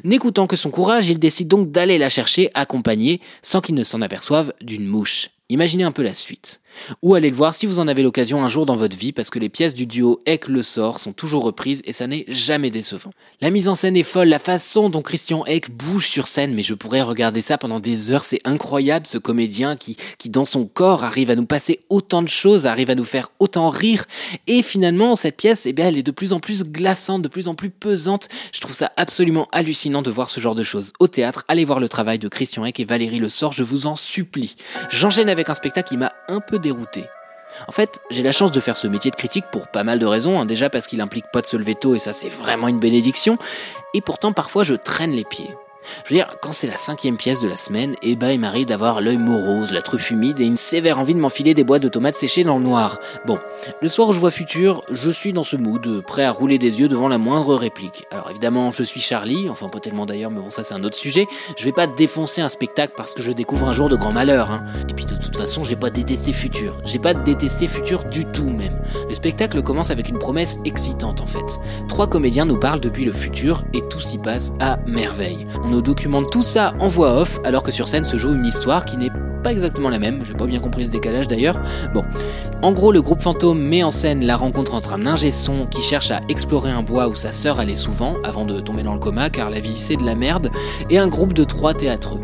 N'écoutant 0.03 0.47
que 0.47 0.55
son 0.55 0.71
courage, 0.71 1.02
il 1.09 1.19
décide 1.19 1.47
donc 1.47 1.71
d'aller 1.71 1.97
la 1.97 2.09
chercher 2.09 2.49
accompagné, 2.53 3.21
sans 3.41 3.61
qu'il 3.61 3.75
ne 3.75 3.83
s'en 3.83 4.01
aperçoive, 4.01 4.53
d'une 4.61 4.85
mouche. 4.85 5.29
Imaginez 5.53 5.83
un 5.83 5.91
peu 5.91 6.01
la 6.01 6.15
suite. 6.15 6.61
Ou 7.03 7.13
allez 7.13 7.29
le 7.29 7.35
voir 7.35 7.53
si 7.53 7.67
vous 7.67 7.77
en 7.77 7.87
avez 7.87 8.01
l'occasion 8.01 8.43
un 8.43 8.47
jour 8.47 8.65
dans 8.65 8.75
votre 8.75 8.97
vie, 8.97 9.11
parce 9.11 9.29
que 9.29 9.37
les 9.37 9.49
pièces 9.49 9.75
du 9.75 9.85
duo 9.85 10.19
Eck 10.25 10.47
Le 10.47 10.63
Sort 10.63 10.99
sont 10.99 11.13
toujours 11.13 11.43
reprises 11.43 11.83
et 11.85 11.93
ça 11.93 12.07
n'est 12.07 12.25
jamais 12.27 12.71
décevant. 12.71 13.11
La 13.39 13.51
mise 13.51 13.67
en 13.67 13.75
scène 13.75 13.95
est 13.95 14.01
folle, 14.01 14.29
la 14.29 14.39
façon 14.39 14.89
dont 14.89 15.03
Christian 15.03 15.45
Eck 15.45 15.69
bouge 15.69 16.07
sur 16.07 16.27
scène, 16.27 16.55
mais 16.55 16.63
je 16.63 16.73
pourrais 16.73 17.03
regarder 17.03 17.41
ça 17.41 17.59
pendant 17.59 17.79
des 17.79 18.09
heures, 18.09 18.23
c'est 18.23 18.41
incroyable 18.45 19.05
ce 19.05 19.19
comédien 19.19 19.75
qui, 19.75 19.95
qui 20.17 20.29
dans 20.29 20.45
son 20.45 20.65
corps 20.65 21.03
arrive 21.03 21.29
à 21.29 21.35
nous 21.35 21.45
passer 21.45 21.81
autant 21.89 22.23
de 22.23 22.27
choses, 22.27 22.65
arrive 22.65 22.89
à 22.89 22.95
nous 22.95 23.05
faire 23.05 23.29
autant 23.37 23.69
rire, 23.69 24.05
et 24.47 24.63
finalement 24.63 25.15
cette 25.15 25.37
pièce, 25.37 25.67
eh 25.67 25.73
bien, 25.73 25.85
elle 25.85 25.97
est 25.99 26.03
de 26.03 26.11
plus 26.11 26.33
en 26.33 26.39
plus 26.39 26.63
glaçante, 26.63 27.21
de 27.21 27.27
plus 27.27 27.47
en 27.47 27.53
plus 27.53 27.69
pesante, 27.69 28.27
je 28.51 28.59
trouve 28.59 28.75
ça 28.75 28.91
absolument 28.97 29.47
hallucinant 29.51 30.01
de 30.01 30.09
voir 30.09 30.31
ce 30.31 30.39
genre 30.39 30.55
de 30.55 30.63
choses. 30.63 30.93
Au 30.99 31.07
théâtre, 31.07 31.45
allez 31.47 31.65
voir 31.65 31.79
le 31.79 31.87
travail 31.87 32.17
de 32.17 32.27
Christian 32.27 32.65
Eck 32.65 32.79
et 32.79 32.85
Valérie 32.85 33.19
Le 33.19 33.29
Sort, 33.29 33.53
je 33.53 33.63
vous 33.63 33.85
en 33.85 33.95
supplie. 33.95 34.55
J'enchaîne 34.89 35.29
avec 35.29 35.42
un 35.49 35.55
spectacle 35.55 35.89
qui 35.89 35.97
m'a 35.97 36.13
un 36.27 36.39
peu 36.39 36.59
dérouté. 36.59 37.09
En 37.67 37.71
fait, 37.71 37.99
j'ai 38.09 38.23
la 38.23 38.31
chance 38.31 38.51
de 38.51 38.59
faire 38.59 38.77
ce 38.77 38.87
métier 38.87 39.11
de 39.11 39.15
critique 39.15 39.45
pour 39.51 39.67
pas 39.67 39.83
mal 39.83 39.99
de 39.99 40.05
raisons. 40.05 40.39
hein. 40.39 40.45
Déjà 40.45 40.69
parce 40.69 40.87
qu'il 40.87 41.01
implique 41.01 41.25
pas 41.31 41.41
de 41.41 41.45
se 41.45 41.55
lever 41.57 41.75
tôt 41.75 41.93
et 41.95 41.99
ça 41.99 42.11
c'est 42.13 42.29
vraiment 42.29 42.67
une 42.67 42.79
bénédiction. 42.79 43.37
Et 43.93 44.01
pourtant 44.01 44.33
parfois 44.33 44.63
je 44.63 44.73
traîne 44.73 45.11
les 45.11 45.23
pieds. 45.23 45.55
Je 46.05 46.09
veux 46.09 46.15
dire, 46.17 46.35
quand 46.41 46.53
c'est 46.53 46.67
la 46.67 46.77
cinquième 46.77 47.17
pièce 47.17 47.41
de 47.41 47.47
la 47.47 47.57
semaine, 47.57 47.95
eh 48.01 48.15
ben 48.15 48.29
il 48.29 48.39
m'arrive 48.39 48.67
d'avoir 48.67 49.01
l'œil 49.01 49.17
morose, 49.17 49.71
la 49.71 49.81
truffe 49.81 50.11
humide 50.11 50.39
et 50.39 50.45
une 50.45 50.57
sévère 50.57 50.99
envie 50.99 51.13
de 51.13 51.19
m'enfiler 51.19 51.53
des 51.53 51.63
boîtes 51.63 51.83
de 51.83 51.89
tomates 51.89 52.15
séchées 52.15 52.43
dans 52.43 52.57
le 52.57 52.63
noir. 52.63 52.99
Bon, 53.25 53.39
le 53.81 53.87
soir 53.87 54.09
où 54.09 54.13
je 54.13 54.19
vois 54.19 54.31
Futur, 54.31 54.83
je 54.91 55.09
suis 55.09 55.33
dans 55.33 55.43
ce 55.43 55.55
mood, 55.55 56.01
prêt 56.05 56.23
à 56.23 56.31
rouler 56.31 56.57
des 56.57 56.79
yeux 56.79 56.87
devant 56.87 57.07
la 57.07 57.17
moindre 57.17 57.55
réplique. 57.55 58.05
Alors 58.11 58.29
évidemment, 58.29 58.71
je 58.71 58.83
suis 58.83 59.01
Charlie, 59.01 59.49
enfin 59.49 59.69
pas 59.69 59.79
tellement 59.79 60.05
d'ailleurs, 60.05 60.31
mais 60.31 60.41
bon 60.41 60.51
ça 60.51 60.63
c'est 60.63 60.73
un 60.73 60.83
autre 60.83 60.97
sujet. 60.97 61.27
Je 61.57 61.65
vais 61.65 61.71
pas 61.71 61.87
défoncer 61.87 62.41
un 62.41 62.49
spectacle 62.49 62.93
parce 62.95 63.13
que 63.13 63.21
je 63.21 63.31
découvre 63.31 63.67
un 63.67 63.73
jour 63.73 63.89
de 63.89 63.95
grand 63.95 64.11
malheur. 64.11 64.51
Hein. 64.51 64.63
Et 64.89 64.93
puis 64.93 65.05
de 65.05 65.15
toute 65.15 65.35
façon, 65.35 65.63
j'ai 65.63 65.75
pas 65.75 65.89
détesté 65.89 66.33
Futur. 66.33 66.77
J'ai 66.85 66.99
pas 66.99 67.13
détesté 67.13 67.67
Futur 67.67 68.03
du 68.05 68.25
tout 68.25 68.49
même. 68.49 68.81
Le 69.07 69.15
spectacle 69.15 69.61
commence 69.61 69.91
avec 69.91 70.09
une 70.09 70.19
promesse 70.19 70.59
excitante 70.65 71.21
en 71.21 71.25
fait. 71.25 71.59
Trois 71.87 72.07
comédiens 72.07 72.45
nous 72.45 72.59
parlent 72.59 72.79
depuis 72.79 73.05
le 73.05 73.13
futur 73.13 73.63
et 73.73 73.81
tout 73.89 74.01
s'y 74.01 74.17
passe 74.17 74.53
à 74.59 74.77
merveille. 74.85 75.45
Nous 75.73 75.81
documente 75.81 76.31
tout 76.31 76.43
ça 76.43 76.75
en 76.79 76.87
voix 76.87 77.19
off 77.21 77.39
alors 77.43 77.63
que 77.63 77.71
sur 77.71 77.87
scène 77.87 78.03
se 78.03 78.17
joue 78.17 78.33
une 78.33 78.45
histoire 78.45 78.85
qui 78.85 78.97
n'est 78.97 79.11
pas 79.43 79.51
exactement 79.51 79.89
la 79.89 79.99
même, 79.99 80.23
j'ai 80.23 80.33
pas 80.33 80.45
bien 80.45 80.59
compris 80.59 80.85
ce 80.85 80.89
décalage 80.89 81.27
d'ailleurs. 81.27 81.59
Bon, 81.93 82.03
en 82.61 82.71
gros, 82.71 82.91
le 82.91 83.01
groupe 83.01 83.21
Fantôme 83.21 83.59
met 83.59 83.83
en 83.83 83.91
scène 83.91 84.25
la 84.25 84.37
rencontre 84.37 84.73
entre 84.73 84.93
un 84.93 85.05
ingé 85.05 85.31
son 85.31 85.65
qui 85.65 85.81
cherche 85.81 86.11
à 86.11 86.21
explorer 86.29 86.71
un 86.71 86.81
bois 86.81 87.09
où 87.09 87.15
sa 87.15 87.33
sœur 87.33 87.59
allait 87.59 87.75
souvent 87.75 88.15
avant 88.23 88.45
de 88.45 88.61
tomber 88.61 88.83
dans 88.83 88.93
le 88.93 88.99
coma 88.99 89.29
car 89.29 89.49
la 89.49 89.59
vie 89.59 89.77
c'est 89.77 89.97
de 89.97 90.05
la 90.05 90.15
merde, 90.15 90.49
et 90.89 90.97
un 90.97 91.07
groupe 91.07 91.33
de 91.33 91.43
trois 91.43 91.73
théâtreux. 91.73 92.21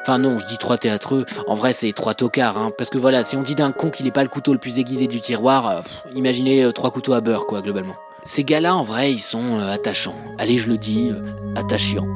Enfin 0.00 0.18
non, 0.18 0.38
je 0.38 0.46
dis 0.46 0.56
trois 0.56 0.78
théâtreux, 0.78 1.26
en 1.46 1.54
vrai 1.54 1.72
c'est 1.72 1.92
trois 1.92 2.14
tocards, 2.14 2.56
hein, 2.56 2.70
parce 2.78 2.88
que 2.88 2.98
voilà, 2.98 3.24
si 3.24 3.36
on 3.36 3.42
dit 3.42 3.54
d'un 3.54 3.72
con 3.72 3.90
qu'il 3.90 4.06
n'est 4.06 4.12
pas 4.12 4.22
le 4.22 4.30
couteau 4.30 4.52
le 4.52 4.58
plus 4.58 4.78
aiguisé 4.78 5.06
du 5.06 5.20
tiroir, 5.20 5.68
euh, 5.68 5.80
imaginez 6.14 6.64
euh, 6.64 6.72
trois 6.72 6.90
couteaux 6.90 7.12
à 7.12 7.20
beurre 7.20 7.46
quoi 7.46 7.60
globalement. 7.60 7.96
Ces 8.24 8.44
gars-là 8.44 8.74
en 8.74 8.82
vrai 8.82 9.12
ils 9.12 9.20
sont 9.20 9.58
euh, 9.58 9.72
attachants. 9.72 10.16
Allez 10.38 10.56
je 10.56 10.68
le 10.68 10.78
dis, 10.78 11.10
attachants. 11.56 12.06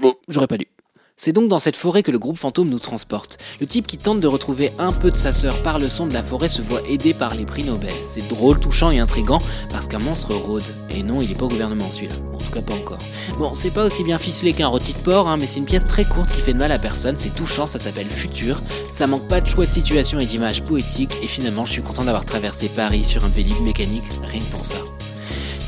Bon, 0.00 0.14
j'aurais 0.28 0.46
pas 0.46 0.58
dû. 0.58 0.68
C'est 1.16 1.32
donc 1.32 1.48
dans 1.48 1.58
cette 1.58 1.74
forêt 1.74 2.04
que 2.04 2.12
le 2.12 2.20
groupe 2.20 2.38
fantôme 2.38 2.70
nous 2.70 2.78
transporte. 2.78 3.38
Le 3.60 3.66
type 3.66 3.88
qui 3.88 3.98
tente 3.98 4.20
de 4.20 4.28
retrouver 4.28 4.70
un 4.78 4.92
peu 4.92 5.10
de 5.10 5.16
sa 5.16 5.32
sœur 5.32 5.60
par 5.64 5.80
le 5.80 5.88
son 5.88 6.06
de 6.06 6.12
la 6.12 6.22
forêt 6.22 6.48
se 6.48 6.62
voit 6.62 6.86
aidé 6.88 7.12
par 7.12 7.34
les 7.34 7.44
prix 7.44 7.64
Nobel. 7.64 7.94
C'est 8.04 8.28
drôle, 8.28 8.60
touchant 8.60 8.92
et 8.92 9.00
intrigant 9.00 9.42
parce 9.68 9.88
qu'un 9.88 9.98
monstre 9.98 10.36
rôde. 10.36 10.62
Et 10.90 11.02
non, 11.02 11.20
il 11.20 11.32
est 11.32 11.34
pas 11.34 11.46
au 11.46 11.48
gouvernement 11.48 11.90
celui-là. 11.90 12.14
En 12.32 12.38
tout 12.38 12.52
cas 12.52 12.62
pas 12.62 12.74
encore. 12.74 13.00
Bon, 13.36 13.52
c'est 13.52 13.72
pas 13.72 13.84
aussi 13.84 14.04
bien 14.04 14.18
ficelé 14.18 14.52
qu'un 14.52 14.68
rôti 14.68 14.92
de 14.92 14.98
porc, 14.98 15.26
hein, 15.26 15.36
mais 15.36 15.48
c'est 15.48 15.58
une 15.58 15.64
pièce 15.64 15.84
très 15.84 16.04
courte 16.04 16.30
qui 16.30 16.40
fait 16.40 16.52
de 16.52 16.58
mal 16.58 16.70
à 16.70 16.78
personne, 16.78 17.16
c'est 17.16 17.34
touchant, 17.34 17.66
ça 17.66 17.80
s'appelle 17.80 18.08
Futur. 18.08 18.62
Ça 18.92 19.08
manque 19.08 19.26
pas 19.26 19.40
de 19.40 19.46
choix 19.46 19.66
de 19.66 19.70
situation 19.70 20.20
et 20.20 20.26
d'images 20.26 20.62
poétiques, 20.62 21.18
et 21.20 21.26
finalement 21.26 21.64
je 21.64 21.72
suis 21.72 21.82
content 21.82 22.04
d'avoir 22.04 22.24
traversé 22.24 22.68
Paris 22.68 23.02
sur 23.02 23.24
un 23.24 23.28
vélib 23.28 23.60
mécanique, 23.62 24.04
rien 24.22 24.40
que 24.40 24.52
pour 24.52 24.64
ça. 24.64 24.76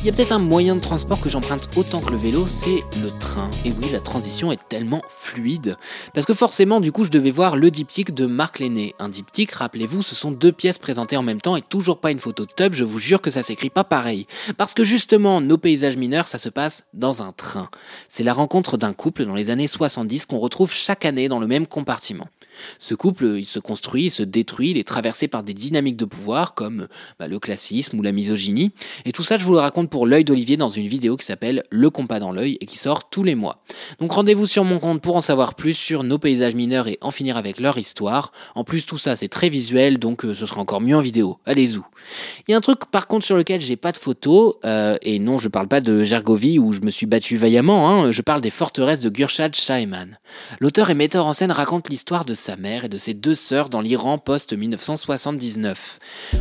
Il 0.02 0.06
y 0.06 0.08
a 0.08 0.14
peut-être 0.14 0.32
un 0.32 0.38
moyen 0.38 0.76
de 0.76 0.80
transport 0.80 1.20
que 1.20 1.28
j'emprunte 1.28 1.68
autant 1.76 2.00
que 2.00 2.10
le 2.10 2.16
vélo, 2.16 2.46
c'est 2.46 2.84
le 3.02 3.10
train. 3.18 3.50
Et 3.66 3.70
oui, 3.70 3.90
la 3.92 4.00
transition 4.00 4.50
est 4.50 4.68
tellement 4.70 5.02
fluide. 5.10 5.76
Parce 6.14 6.24
que 6.24 6.32
forcément, 6.32 6.80
du 6.80 6.90
coup, 6.90 7.04
je 7.04 7.10
devais 7.10 7.30
voir 7.30 7.58
le 7.58 7.70
diptyque 7.70 8.14
de 8.14 8.24
Marc 8.24 8.60
Lenné. 8.60 8.94
Un 8.98 9.10
diptyque, 9.10 9.50
rappelez-vous, 9.50 10.00
ce 10.00 10.14
sont 10.14 10.30
deux 10.30 10.52
pièces 10.52 10.78
présentées 10.78 11.18
en 11.18 11.22
même 11.22 11.42
temps 11.42 11.54
et 11.54 11.60
toujours 11.60 12.00
pas 12.00 12.12
une 12.12 12.18
photo 12.18 12.46
de 12.46 12.50
tub, 12.50 12.72
je 12.72 12.84
vous 12.84 12.98
jure 12.98 13.20
que 13.20 13.30
ça 13.30 13.42
s'écrit 13.42 13.68
pas 13.68 13.84
pareil. 13.84 14.26
Parce 14.56 14.72
que 14.72 14.84
justement, 14.84 15.42
nos 15.42 15.58
paysages 15.58 15.98
mineurs, 15.98 16.28
ça 16.28 16.38
se 16.38 16.48
passe 16.48 16.86
dans 16.94 17.22
un 17.22 17.32
train. 17.32 17.68
C'est 18.08 18.24
la 18.24 18.32
rencontre 18.32 18.78
d'un 18.78 18.94
couple 18.94 19.26
dans 19.26 19.34
les 19.34 19.50
années 19.50 19.68
70 19.68 20.24
qu'on 20.24 20.38
retrouve 20.38 20.72
chaque 20.72 21.04
année 21.04 21.28
dans 21.28 21.40
le 21.40 21.46
même 21.46 21.66
compartiment. 21.66 22.28
Ce 22.78 22.94
couple, 22.94 23.36
il 23.36 23.44
se 23.44 23.58
construit, 23.58 24.06
il 24.06 24.10
se 24.10 24.22
détruit, 24.22 24.70
il 24.70 24.78
est 24.78 24.88
traversé 24.88 25.28
par 25.28 25.42
des 25.42 25.54
dynamiques 25.54 25.96
de 25.96 26.04
pouvoir 26.04 26.54
comme 26.54 26.88
bah, 27.18 27.28
le 27.28 27.38
classisme 27.38 27.98
ou 27.98 28.02
la 28.02 28.12
misogynie. 28.12 28.72
Et 29.04 29.12
tout 29.12 29.22
ça, 29.22 29.38
je 29.38 29.44
vous 29.44 29.52
le 29.52 29.60
raconte 29.60 29.89
pour 29.90 30.06
l'œil 30.06 30.24
d'Olivier 30.24 30.56
dans 30.56 30.68
une 30.68 30.86
vidéo 30.86 31.16
qui 31.16 31.26
s'appelle 31.26 31.64
Le 31.70 31.90
compas 31.90 32.20
dans 32.20 32.32
l'œil 32.32 32.56
et 32.60 32.66
qui 32.66 32.78
sort 32.78 33.10
tous 33.10 33.24
les 33.24 33.34
mois. 33.34 33.62
Donc 33.98 34.12
rendez-vous 34.12 34.46
sur 34.46 34.64
mon 34.64 34.78
compte 34.78 35.02
pour 35.02 35.16
en 35.16 35.20
savoir 35.20 35.54
plus 35.54 35.74
sur 35.74 36.04
nos 36.04 36.18
paysages 36.18 36.54
mineurs 36.54 36.88
et 36.88 36.98
en 37.00 37.10
finir 37.10 37.36
avec 37.36 37.60
leur 37.60 37.76
histoire. 37.76 38.32
En 38.54 38.64
plus, 38.64 38.86
tout 38.86 38.98
ça 38.98 39.16
c'est 39.16 39.28
très 39.28 39.48
visuel 39.48 39.98
donc 39.98 40.24
euh, 40.24 40.34
ce 40.34 40.46
sera 40.46 40.60
encore 40.60 40.80
mieux 40.80 40.96
en 40.96 41.00
vidéo. 41.00 41.38
Allez-y. 41.46 41.80
Il 42.48 42.52
y 42.52 42.54
a 42.54 42.56
un 42.56 42.60
truc 42.60 42.86
par 42.90 43.06
contre 43.06 43.24
sur 43.24 43.36
lequel 43.36 43.60
j'ai 43.60 43.76
pas 43.76 43.92
de 43.92 43.96
photos, 43.96 44.54
euh, 44.64 44.96
et 45.02 45.18
non, 45.18 45.38
je 45.38 45.48
parle 45.48 45.68
pas 45.68 45.80
de 45.80 46.04
Gergovie 46.04 46.58
où 46.58 46.72
je 46.72 46.80
me 46.80 46.90
suis 46.90 47.06
battu 47.06 47.36
vaillamment, 47.36 47.90
hein, 47.90 48.12
je 48.12 48.22
parle 48.22 48.40
des 48.40 48.50
forteresses 48.50 49.00
de 49.00 49.08
Gurshad 49.08 49.54
Shaheman. 49.54 50.18
L'auteur 50.60 50.90
et 50.90 50.94
metteur 50.94 51.26
en 51.26 51.32
scène 51.32 51.52
raconte 51.52 51.88
l'histoire 51.88 52.24
de 52.24 52.34
sa 52.34 52.56
mère 52.56 52.84
et 52.84 52.88
de 52.88 52.98
ses 52.98 53.14
deux 53.14 53.34
sœurs 53.34 53.68
dans 53.68 53.80
l'Iran 53.80 54.18
post-1979. 54.18 55.74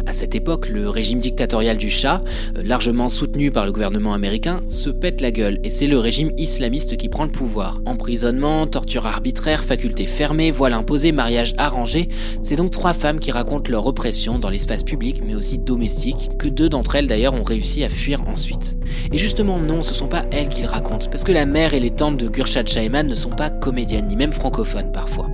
À 0.06 0.14
cette 0.14 0.36
époque, 0.36 0.70
le 0.70 0.90
régime 0.90 1.20
dictatorial 1.20 1.78
du 1.78 1.90
Shah, 1.90 2.22
euh, 2.56 2.64
largement 2.64 3.10
soutenu 3.10 3.39
par 3.48 3.66
le 3.66 3.72
gouvernement 3.72 4.14
américain, 4.14 4.62
se 4.68 4.90
pète 4.90 5.22
la 5.22 5.32
gueule 5.32 5.60
et 5.64 5.70
c'est 5.70 5.88
le 5.88 5.98
régime 5.98 6.32
islamiste 6.38 6.98
qui 6.98 7.08
prend 7.08 7.24
le 7.24 7.32
pouvoir. 7.32 7.82
Emprisonnement, 7.86 8.68
torture 8.68 9.06
arbitraire, 9.06 9.64
faculté 9.64 10.06
fermée, 10.06 10.52
voile 10.52 10.74
imposé, 10.74 11.14
mariage 11.14 11.54
arrangé, 11.58 12.10
c'est 12.44 12.58
donc 12.58 12.72
trois 12.72 12.94
femmes 12.94 13.20
qui 13.20 13.32
racontent 13.32 13.72
leur 13.72 13.88
oppression 13.88 14.38
dans 14.38 14.50
l'espace 14.50 14.84
public 14.84 15.22
mais 15.26 15.36
aussi 15.36 15.58
domestique, 15.58 16.30
que 16.38 16.50
deux 16.50 16.68
d'entre 16.68 16.96
elles 16.96 17.08
d'ailleurs 17.08 17.34
ont 17.34 17.44
réussi 17.44 17.86
à 17.86 17.90
fuir 17.90 18.28
ensuite. 18.28 18.78
Et 19.14 19.18
justement 19.18 19.58
non, 19.58 19.82
ce 19.82 19.94
sont 19.94 20.08
pas 20.08 20.26
elles 20.32 20.50
qu'ils 20.50 20.66
racontent, 20.66 21.08
parce 21.10 21.24
que 21.24 21.32
la 21.32 21.46
mère 21.46 21.74
et 21.74 21.80
les 21.80 21.92
tantes 21.92 22.18
de 22.18 22.28
Gurshad 22.28 22.68
Shaheman 22.68 23.08
ne 23.08 23.16
sont 23.16 23.30
pas 23.30 23.50
comédiennes, 23.50 24.08
ni 24.08 24.18
même 24.18 24.34
francophones 24.34 24.92
parfois. 24.92 25.30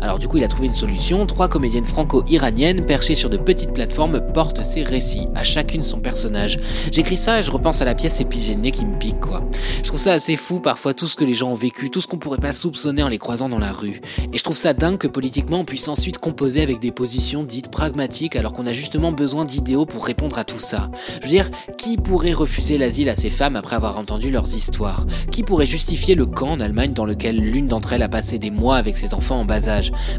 Alors 0.00 0.18
du 0.18 0.28
coup, 0.28 0.36
il 0.36 0.44
a 0.44 0.48
trouvé 0.48 0.66
une 0.66 0.72
solution. 0.72 1.24
Trois 1.26 1.48
comédiennes 1.48 1.84
franco-iraniennes 1.84 2.84
perchées 2.84 3.14
sur 3.14 3.30
de 3.30 3.36
petites 3.36 3.72
plateformes 3.72 4.20
portent 4.32 4.62
ces 4.62 4.82
récits, 4.82 5.28
à 5.34 5.44
chacune 5.44 5.82
son 5.82 6.00
personnage. 6.00 6.58
J'écris 6.92 7.16
ça 7.16 7.40
et 7.40 7.42
je 7.42 7.50
repense 7.50 7.80
à 7.82 7.84
la 7.84 7.94
pièce 7.94 8.20
et 8.20 8.24
puis 8.24 8.40
j'ai 8.40 8.54
le 8.54 8.70
qui 8.70 8.84
me 8.84 8.98
pique 8.98 9.20
quoi. 9.20 9.42
Je 9.82 9.88
trouve 9.88 10.00
ça 10.00 10.12
assez 10.12 10.36
fou 10.36 10.60
parfois 10.60 10.92
tout 10.92 11.08
ce 11.08 11.16
que 11.16 11.24
les 11.24 11.34
gens 11.34 11.50
ont 11.50 11.54
vécu, 11.54 11.90
tout 11.90 12.00
ce 12.00 12.06
qu'on 12.06 12.18
pourrait 12.18 12.38
pas 12.38 12.52
soupçonner 12.52 13.02
en 13.02 13.08
les 13.08 13.18
croisant 13.18 13.48
dans 13.48 13.58
la 13.58 13.72
rue. 13.72 14.00
Et 14.32 14.38
je 14.38 14.42
trouve 14.42 14.56
ça 14.56 14.74
dingue 14.74 14.98
que 14.98 15.06
politiquement 15.06 15.60
on 15.60 15.64
puisse 15.64 15.88
ensuite 15.88 16.18
composer 16.18 16.62
avec 16.62 16.80
des 16.80 16.90
positions 16.90 17.44
dites 17.44 17.70
pragmatiques 17.70 18.36
alors 18.36 18.52
qu'on 18.52 18.66
a 18.66 18.72
justement 18.72 19.12
besoin 19.12 19.44
d'idéaux 19.44 19.86
pour 19.86 20.04
répondre 20.04 20.38
à 20.38 20.44
tout 20.44 20.58
ça. 20.58 20.90
Je 21.20 21.26
veux 21.26 21.32
dire, 21.32 21.50
qui 21.78 21.96
pourrait 21.96 22.32
refuser 22.32 22.78
l'asile 22.78 23.08
à 23.08 23.16
ces 23.16 23.30
femmes 23.30 23.56
après 23.56 23.76
avoir 23.76 23.98
entendu 23.98 24.30
leurs 24.30 24.54
histoires? 24.54 25.06
Qui 25.30 25.42
pourrait 25.42 25.66
justifier 25.66 26.14
le 26.14 26.26
camp 26.26 26.50
en 26.50 26.60
Allemagne 26.60 26.92
dans 26.92 27.04
lequel 27.04 27.36
l'une 27.36 27.68
d'entre 27.68 27.92
elles 27.92 28.02
a 28.02 28.08
passé 28.08 28.38
des 28.38 28.50
mois 28.50 28.76
avec 28.76 28.96
ses 28.96 29.14
enfants 29.14 29.40
en 29.40 29.44
bas 29.46 29.56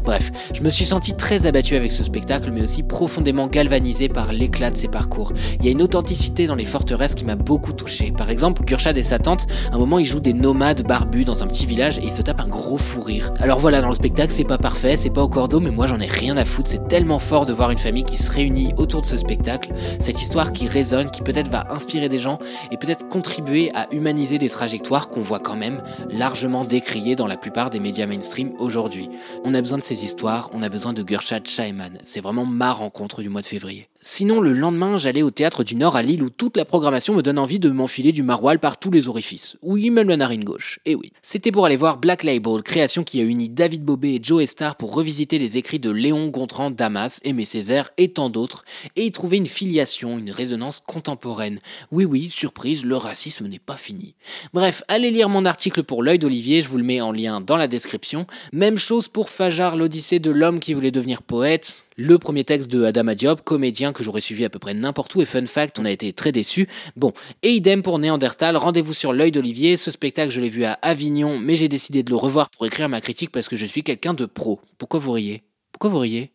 Bref, 0.04 0.30
je 0.52 0.62
me 0.62 0.70
suis 0.70 0.84
senti 0.84 1.14
très 1.14 1.46
abattu 1.46 1.76
avec 1.76 1.92
ce 1.92 2.04
spectacle, 2.04 2.50
mais 2.52 2.62
aussi 2.62 2.82
profondément 2.82 3.46
galvanisé 3.46 4.08
par 4.08 4.32
l'éclat 4.32 4.70
de 4.70 4.76
ses 4.76 4.88
parcours. 4.88 5.32
Il 5.58 5.66
y 5.66 5.68
a 5.68 5.72
une 5.72 5.82
authenticité 5.82 6.46
dans 6.46 6.54
les 6.54 6.64
forteresses 6.64 7.14
qui 7.14 7.24
m'a 7.24 7.36
beaucoup 7.36 7.72
touché. 7.72 8.12
Par 8.12 8.30
exemple, 8.30 8.64
Gurshad 8.64 8.96
et 8.96 9.02
sa 9.02 9.18
tante, 9.18 9.46
à 9.70 9.76
un 9.76 9.78
moment, 9.78 9.98
ils 9.98 10.04
jouent 10.04 10.20
des 10.20 10.32
nomades 10.32 10.86
barbus 10.86 11.24
dans 11.24 11.42
un 11.42 11.46
petit 11.46 11.66
village 11.66 11.98
et 11.98 12.04
ils 12.04 12.12
se 12.12 12.22
tapent 12.22 12.40
un 12.40 12.48
gros 12.48 12.78
fou 12.78 13.00
rire. 13.00 13.32
Alors 13.38 13.58
voilà, 13.58 13.80
dans 13.80 13.88
le 13.88 13.94
spectacle, 13.94 14.32
c'est 14.32 14.44
pas 14.44 14.58
parfait, 14.58 14.96
c'est 14.96 15.10
pas 15.10 15.22
au 15.22 15.28
cordeau, 15.28 15.60
mais 15.60 15.70
moi 15.70 15.86
j'en 15.86 16.00
ai 16.00 16.06
rien 16.06 16.36
à 16.36 16.44
foutre. 16.44 16.70
C'est 16.70 16.88
tellement 16.88 17.18
fort 17.18 17.46
de 17.46 17.52
voir 17.52 17.70
une 17.70 17.78
famille 17.78 18.04
qui 18.04 18.16
se 18.16 18.30
réunit 18.30 18.72
autour 18.76 19.02
de 19.02 19.06
ce 19.06 19.16
spectacle. 19.16 19.70
Cette 19.98 20.20
histoire 20.20 20.52
qui 20.52 20.66
résonne, 20.66 21.10
qui 21.10 21.22
peut-être 21.22 21.50
va 21.50 21.66
inspirer 21.70 22.08
des 22.08 22.18
gens 22.18 22.38
et 22.70 22.76
peut-être 22.76 23.08
contribuer 23.08 23.70
à 23.74 23.86
humaniser 23.92 24.38
des 24.38 24.48
trajectoires 24.48 25.10
qu'on 25.10 25.20
voit 25.20 25.40
quand 25.40 25.56
même 25.56 25.82
largement 26.10 26.64
décriées 26.64 27.16
dans 27.16 27.26
la 27.26 27.36
plupart 27.36 27.70
des 27.70 27.80
médias 27.80 28.06
mainstream 28.06 28.52
aujourd'hui. 28.58 29.08
On 29.44 29.54
a 29.54 29.60
besoin 29.60 29.78
de 29.78 29.82
ces 29.82 30.04
histoires, 30.04 30.50
on 30.52 30.62
a 30.62 30.68
besoin 30.68 30.92
de 30.92 31.02
Gurshad 31.02 31.46
Shaiman. 31.46 31.98
C'est 32.04 32.20
vraiment 32.20 32.44
ma 32.44 32.72
rencontre 32.72 33.22
du 33.22 33.28
mois 33.28 33.40
de 33.40 33.46
février. 33.46 33.88
Sinon, 34.10 34.40
le 34.40 34.54
lendemain, 34.54 34.96
j'allais 34.96 35.20
au 35.20 35.30
théâtre 35.30 35.64
du 35.64 35.76
Nord 35.76 35.94
à 35.94 36.02
Lille 36.02 36.22
où 36.22 36.30
toute 36.30 36.56
la 36.56 36.64
programmation 36.64 37.14
me 37.14 37.20
donne 37.20 37.38
envie 37.38 37.58
de 37.58 37.68
m'enfiler 37.68 38.10
du 38.10 38.22
maroilles 38.22 38.56
par 38.56 38.78
tous 38.78 38.90
les 38.90 39.06
orifices. 39.06 39.58
Oui, 39.60 39.90
même 39.90 40.08
la 40.08 40.16
narine 40.16 40.44
gauche. 40.44 40.80
Et 40.86 40.92
eh 40.92 40.94
oui. 40.94 41.12
C'était 41.20 41.52
pour 41.52 41.66
aller 41.66 41.76
voir 41.76 41.98
Black 41.98 42.22
Label, 42.22 42.62
création 42.62 43.04
qui 43.04 43.20
a 43.20 43.22
uni 43.22 43.50
David 43.50 43.84
Bobet 43.84 44.14
et 44.14 44.20
Joe 44.22 44.46
Star 44.46 44.76
pour 44.76 44.94
revisiter 44.94 45.38
les 45.38 45.58
écrits 45.58 45.78
de 45.78 45.90
Léon 45.90 46.28
Gontran, 46.28 46.70
Damas, 46.70 47.20
Aimé 47.22 47.44
Césaire 47.44 47.90
et 47.98 48.08
tant 48.08 48.30
d'autres, 48.30 48.64
et 48.96 49.04
y 49.04 49.12
trouver 49.12 49.36
une 49.36 49.46
filiation, 49.46 50.16
une 50.16 50.30
résonance 50.30 50.80
contemporaine. 50.80 51.60
Oui, 51.92 52.06
oui, 52.06 52.30
surprise, 52.30 52.86
le 52.86 52.96
racisme 52.96 53.46
n'est 53.46 53.58
pas 53.58 53.76
fini. 53.76 54.14
Bref, 54.54 54.82
allez 54.88 55.10
lire 55.10 55.28
mon 55.28 55.44
article 55.44 55.82
pour 55.82 56.02
l'œil 56.02 56.18
d'Olivier, 56.18 56.62
je 56.62 56.68
vous 56.68 56.78
le 56.78 56.82
mets 56.82 57.02
en 57.02 57.12
lien 57.12 57.42
dans 57.42 57.58
la 57.58 57.68
description. 57.68 58.26
Même 58.54 58.78
chose 58.78 59.06
pour 59.06 59.28
Fajar, 59.28 59.76
l'Odyssée 59.76 60.18
de 60.18 60.30
l'homme 60.30 60.60
qui 60.60 60.72
voulait 60.72 60.90
devenir 60.90 61.20
poète 61.20 61.84
le 61.98 62.16
premier 62.16 62.44
texte 62.44 62.70
de 62.70 62.84
Adam 62.84 63.12
Diop, 63.12 63.42
comédien 63.42 63.92
que 63.92 64.04
j'aurais 64.04 64.20
suivi 64.20 64.44
à 64.44 64.48
peu 64.48 64.60
près 64.60 64.72
n'importe 64.72 65.16
où, 65.16 65.20
et 65.20 65.26
fun 65.26 65.44
fact, 65.46 65.80
on 65.80 65.84
a 65.84 65.90
été 65.90 66.12
très 66.12 66.30
déçus. 66.30 66.68
Bon, 66.96 67.12
et 67.42 67.50
idem 67.50 67.82
pour 67.82 67.98
Néandertal, 67.98 68.56
rendez-vous 68.56 68.94
sur 68.94 69.12
l'œil 69.12 69.32
d'Olivier, 69.32 69.76
ce 69.76 69.90
spectacle 69.90 70.30
je 70.30 70.40
l'ai 70.40 70.48
vu 70.48 70.64
à 70.64 70.78
Avignon, 70.80 71.40
mais 71.40 71.56
j'ai 71.56 71.68
décidé 71.68 72.04
de 72.04 72.10
le 72.10 72.16
revoir 72.16 72.50
pour 72.50 72.64
écrire 72.66 72.88
ma 72.88 73.00
critique 73.00 73.32
parce 73.32 73.48
que 73.48 73.56
je 73.56 73.66
suis 73.66 73.82
quelqu'un 73.82 74.14
de 74.14 74.26
pro. 74.26 74.60
Pourquoi 74.78 75.00
vous 75.00 75.10
riez? 75.10 75.42
Pourquoi 75.72 75.90
vous 75.90 75.98
riez? 75.98 76.30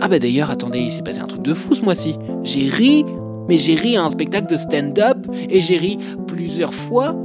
Ah 0.00 0.08
bah 0.08 0.18
d'ailleurs, 0.18 0.50
attendez, 0.50 0.80
il 0.80 0.92
s'est 0.92 1.02
passé 1.02 1.20
un 1.20 1.26
truc 1.26 1.42
de 1.42 1.54
fou 1.54 1.74
ce 1.74 1.80
mois-ci. 1.80 2.16
J'ai 2.44 2.68
ri, 2.68 3.06
mais 3.48 3.56
j'ai 3.56 3.74
ri 3.74 3.96
à 3.96 4.04
un 4.04 4.10
spectacle 4.10 4.52
de 4.52 4.58
stand-up, 4.58 5.16
et 5.48 5.62
j'ai 5.62 5.78
ri 5.78 5.96
plusieurs 6.26 6.74
fois 6.74 7.16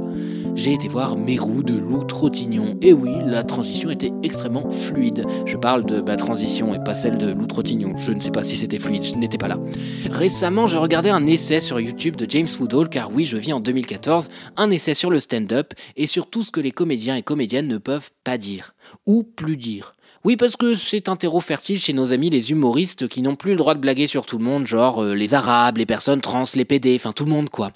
j'ai 0.54 0.72
été 0.72 0.88
voir 0.88 1.16
Mérou 1.16 1.62
de 1.62 1.74
Lou 1.74 2.04
Trottignon. 2.04 2.76
Et 2.82 2.92
oui, 2.92 3.10
la 3.24 3.42
transition 3.42 3.90
était 3.90 4.12
extrêmement 4.22 4.70
fluide. 4.70 5.24
Je 5.46 5.56
parle 5.56 5.84
de 5.84 6.00
ma 6.00 6.16
transition 6.16 6.74
et 6.74 6.78
pas 6.82 6.94
celle 6.94 7.18
de 7.18 7.32
Lou 7.32 7.46
Trottignon. 7.46 7.96
Je 7.96 8.12
ne 8.12 8.20
sais 8.20 8.30
pas 8.30 8.42
si 8.42 8.56
c'était 8.56 8.78
fluide, 8.78 9.02
je 9.02 9.14
n'étais 9.14 9.38
pas 9.38 9.48
là. 9.48 9.58
Récemment, 10.10 10.66
je 10.66 10.76
regardais 10.76 11.10
un 11.10 11.26
essai 11.26 11.60
sur 11.60 11.80
YouTube 11.80 12.16
de 12.16 12.26
James 12.28 12.48
Woodall, 12.60 12.88
car 12.88 13.10
oui, 13.12 13.24
je 13.24 13.36
vis 13.36 13.52
en 13.52 13.60
2014, 13.60 14.28
un 14.56 14.70
essai 14.70 14.94
sur 14.94 15.10
le 15.10 15.20
stand-up 15.20 15.72
et 15.96 16.06
sur 16.06 16.28
tout 16.28 16.42
ce 16.42 16.50
que 16.50 16.60
les 16.60 16.72
comédiens 16.72 17.16
et 17.16 17.22
comédiennes 17.22 17.68
ne 17.68 17.78
peuvent 17.78 18.10
pas 18.24 18.38
dire, 18.38 18.74
ou 19.06 19.22
plus 19.22 19.56
dire. 19.56 19.94
Oui, 20.24 20.36
parce 20.36 20.54
que 20.54 20.76
c'est 20.76 21.08
un 21.08 21.16
terreau 21.16 21.40
fertile 21.40 21.80
chez 21.80 21.92
nos 21.92 22.12
amis 22.12 22.30
les 22.30 22.52
humoristes 22.52 23.08
qui 23.08 23.22
n'ont 23.22 23.34
plus 23.34 23.50
le 23.50 23.56
droit 23.56 23.74
de 23.74 23.80
blaguer 23.80 24.06
sur 24.06 24.24
tout 24.24 24.38
le 24.38 24.44
monde, 24.44 24.68
genre 24.68 25.02
euh, 25.02 25.14
les 25.16 25.34
arabes, 25.34 25.78
les 25.78 25.86
personnes 25.86 26.20
trans, 26.20 26.44
les 26.54 26.64
PD, 26.64 26.94
enfin 26.94 27.10
tout 27.10 27.24
le 27.24 27.30
monde 27.32 27.50
quoi. 27.50 27.72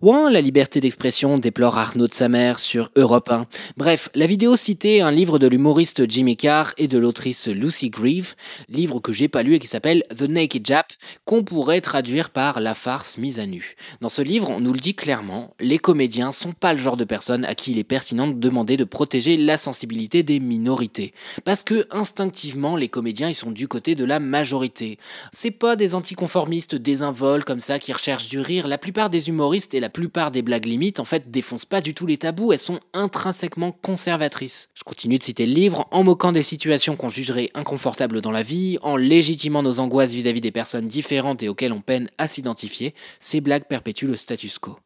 Ouin, 0.00 0.30
la 0.30 0.40
liberté 0.40 0.80
d'expression 0.80 1.36
déplore 1.36 1.76
Arnaud 1.76 2.06
de 2.06 2.14
sa 2.14 2.30
mère 2.30 2.58
sur 2.58 2.90
Europe 2.96 3.30
1. 3.30 3.46
Bref, 3.76 4.08
la 4.14 4.26
vidéo 4.26 4.56
citait 4.56 5.02
un 5.02 5.10
livre 5.10 5.38
de 5.38 5.46
l'humoriste 5.46 6.10
Jimmy 6.10 6.38
Carr 6.38 6.72
et 6.78 6.88
de 6.88 6.96
l'autrice 6.96 7.48
Lucy 7.48 7.90
Grieve, 7.90 8.34
livre 8.70 9.00
que 9.00 9.12
j'ai 9.12 9.28
pas 9.28 9.42
lu 9.42 9.56
et 9.56 9.58
qui 9.58 9.66
s'appelle 9.66 10.02
The 10.08 10.22
Naked 10.22 10.66
Jap, 10.66 10.86
qu'on 11.26 11.44
pourrait 11.44 11.82
traduire 11.82 12.30
par 12.30 12.60
La 12.60 12.72
farce 12.72 13.18
mise 13.18 13.38
à 13.38 13.44
nu. 13.44 13.76
Dans 14.00 14.08
ce 14.08 14.22
livre, 14.22 14.48
on 14.48 14.60
nous 14.60 14.72
le 14.72 14.80
dit 14.80 14.94
clairement, 14.94 15.54
les 15.60 15.78
comédiens 15.78 16.32
sont 16.32 16.52
pas 16.52 16.72
le 16.72 16.78
genre 16.78 16.96
de 16.96 17.04
personnes 17.04 17.44
à 17.44 17.54
qui 17.54 17.72
il 17.72 17.78
est 17.78 17.84
pertinent 17.84 18.26
de 18.26 18.32
demander 18.32 18.78
de 18.78 18.84
protéger 18.84 19.36
la 19.36 19.58
sensibilité 19.58 20.22
des 20.22 20.40
minorités. 20.40 21.12
Parce 21.44 21.62
que 21.62 21.89
instinctivement, 21.92 22.76
les 22.76 22.88
comédiens, 22.88 23.28
ils 23.28 23.34
sont 23.34 23.50
du 23.50 23.68
côté 23.68 23.94
de 23.94 24.04
la 24.04 24.20
majorité. 24.20 24.98
C'est 25.32 25.50
pas 25.50 25.76
des 25.76 25.94
anticonformistes 25.94 26.74
désinvolts 26.74 27.44
comme 27.44 27.60
ça 27.60 27.78
qui 27.78 27.92
recherchent 27.92 28.28
du 28.28 28.40
rire. 28.40 28.68
La 28.68 28.78
plupart 28.78 29.10
des 29.10 29.28
humoristes 29.28 29.74
et 29.74 29.80
la 29.80 29.88
plupart 29.88 30.30
des 30.30 30.42
blagues 30.42 30.66
limites, 30.66 31.00
en 31.00 31.04
fait, 31.04 31.30
défoncent 31.30 31.64
pas 31.64 31.80
du 31.80 31.94
tout 31.94 32.06
les 32.06 32.18
tabous. 32.18 32.52
Elles 32.52 32.58
sont 32.58 32.80
intrinsèquement 32.92 33.72
conservatrices. 33.72 34.68
Je 34.74 34.84
continue 34.84 35.18
de 35.18 35.22
citer 35.22 35.46
le 35.46 35.52
livre 35.52 35.86
en 35.90 36.04
moquant 36.04 36.32
des 36.32 36.42
situations 36.42 36.96
qu'on 36.96 37.08
jugerait 37.08 37.50
inconfortables 37.54 38.20
dans 38.20 38.30
la 38.30 38.42
vie, 38.42 38.78
en 38.82 38.96
légitimant 38.96 39.62
nos 39.62 39.80
angoisses 39.80 40.12
vis 40.12 40.26
à 40.26 40.32
-vis 40.32 40.40
des 40.40 40.52
personnes 40.52 40.88
différentes 40.88 41.42
et 41.42 41.48
auxquelles 41.48 41.72
on 41.72 41.80
peine 41.80 42.08
à 42.18 42.28
s'identifier. 42.28 42.94
Ces 43.20 43.40
blagues 43.40 43.66
perpétuent 43.68 44.06
le 44.06 44.16
status 44.16 44.58
quo. 44.58 44.76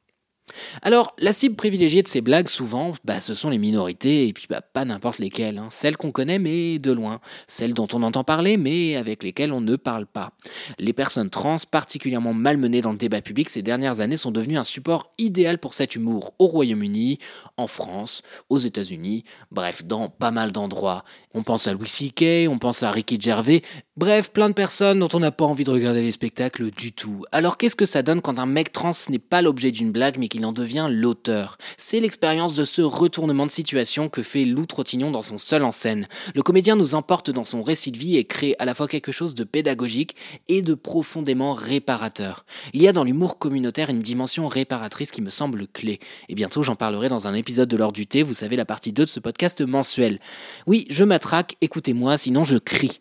Alors, 0.83 1.15
la 1.19 1.33
cible 1.33 1.57
privilégiée 1.57 2.03
de 2.03 2.09
ces 2.09 2.21
blagues, 2.21 2.49
souvent, 2.49 2.93
bah, 3.05 3.21
ce 3.21 3.35
sont 3.35 3.51
les 3.51 3.59
minorités, 3.59 4.29
et 4.29 4.33
puis 4.33 4.47
bah, 4.49 4.61
pas 4.61 4.85
n'importe 4.85 5.19
lesquelles. 5.19 5.59
Hein. 5.59 5.69
Celles 5.71 5.97
qu'on 5.97 6.13
connaît, 6.13 6.39
mais 6.39 6.79
de 6.79 6.93
loin. 6.93 7.21
Celles 7.47 7.75
dont 7.75 7.89
on 7.93 8.03
entend 8.03 8.25
parler, 8.25 8.57
mais 8.57 8.97
avec 8.97 9.23
lesquelles 9.23 9.53
on 9.53 9.61
ne 9.61 9.77
parle 9.77 10.07
pas. 10.07 10.33
Les 10.79 10.93
personnes 10.93 11.31
trans, 11.31 11.57
particulièrement 11.71 12.35
malmenées 12.35 12.81
dans 12.81 12.93
le 12.93 12.99
débat 12.99 13.21
public 13.21 13.49
ces 13.49 13.63
dernières 13.63 14.01
années, 14.01 14.17
sont 14.17 14.31
devenues 14.31 14.59
un 14.59 14.65
support 14.65 15.13
idéal 15.19 15.59
pour 15.59 15.75
cet 15.75 15.95
humour 15.95 16.35
au 16.39 16.47
Royaume-Uni, 16.47 17.19
en 17.57 17.67
France, 17.67 18.23
aux 18.49 18.59
États-Unis, 18.59 19.25
bref, 19.51 19.85
dans 19.85 20.09
pas 20.09 20.31
mal 20.31 20.53
d'endroits. 20.53 21.05
On 21.35 21.43
pense 21.43 21.67
à 21.67 21.75
Louis 21.75 21.89
C.K., 21.89 22.49
on 22.49 22.59
pense 22.59 22.83
à 22.83 22.91
Ricky 22.91 23.19
Gervais, 23.21 23.63
bref, 23.97 24.33
plein 24.33 24.49
de 24.49 24.55
personnes 24.55 24.99
dont 24.99 25.09
on 25.13 25.21
n'a 25.21 25.31
pas 25.31 25.45
envie 25.45 25.65
de 25.65 25.71
regarder 25.71 26.03
les 26.03 26.13
spectacles 26.13 26.71
du 26.71 26.93
tout. 26.93 27.25
Alors 27.33 27.57
qu'est-ce 27.57 27.77
que 27.77 27.87
ça 27.87 28.03
donne 28.03 28.21
quand 28.21 28.39
un 28.39 28.47
mec 28.47 28.73
trans 28.73 28.91
n'est 29.09 29.19
pas 29.19 29.41
l'objet 29.41 29.71
d'une 29.71 29.93
blague, 29.93 30.19
mais 30.19 30.27
il 30.27 30.45
en 30.45 30.53
devient 30.53 30.89
l'auteur? 30.91 31.59
C'est 31.79 32.01
l'expérience 32.01 32.55
de 32.55 32.65
ce 32.65 32.83
retournement 32.83 33.47
de 33.47 33.51
situation 33.51 34.09
que 34.09 34.23
fait 34.23 34.45
Lou 34.45 34.67
Trottignon 34.67 35.11
dans 35.11 35.23
son 35.23 35.39
seul 35.39 35.65
en 35.65 35.73
scène. 35.73 36.09
Le 36.35 36.43
comédien 36.43 36.77
nous 36.77 36.95
emporte 36.95 37.31
dans 37.31 37.45
son 37.45 37.63
récit 37.63 37.93
de 37.93 37.99
vie 37.99 38.17
et 38.17 38.25
crée 38.25 38.57
à 38.59 38.65
la 38.65 38.75
fois 38.75 38.89
quelque 38.89 39.13
chose 39.13 39.35
de 39.35 39.45
pédagogique 39.45 40.17
et 40.49 40.63
de 40.63 40.75
profondément 40.75 41.55
réparateur. 41.55 42.45
Il 42.73 42.83
y 42.83 42.89
a 42.89 42.93
dans 42.93 43.05
l'humour 43.05 43.39
communautaire 43.39 43.91
une 43.91 44.01
dimension 44.01 44.49
réparatrice 44.49 45.13
qui 45.13 45.23
me 45.23 45.31
semble 45.31 45.67
clé. 45.69 46.01
Et 46.29 46.35
bientôt 46.35 46.63
j'en 46.63 46.75
parlerai 46.75 47.09
dans 47.09 47.29
un 47.29 47.35
épisode 47.35 47.69
de 47.69 47.77
l'heure 47.77 47.93
du 47.93 48.07
thé, 48.07 48.23
vous 48.23 48.35
savez 48.35 48.57
la 48.57 48.65
partie 48.65 48.93
2 48.93 49.05
de 49.05 49.09
ce 49.09 49.21
podcast 49.21 49.61
mensuel. 49.61 50.19
Oui, 50.67 50.85
je 50.91 51.05
m'attraque, 51.05 51.57
écoutez-moi, 51.61 52.19
sinon 52.19 52.45
je 52.45 52.59
crie. 52.59 52.99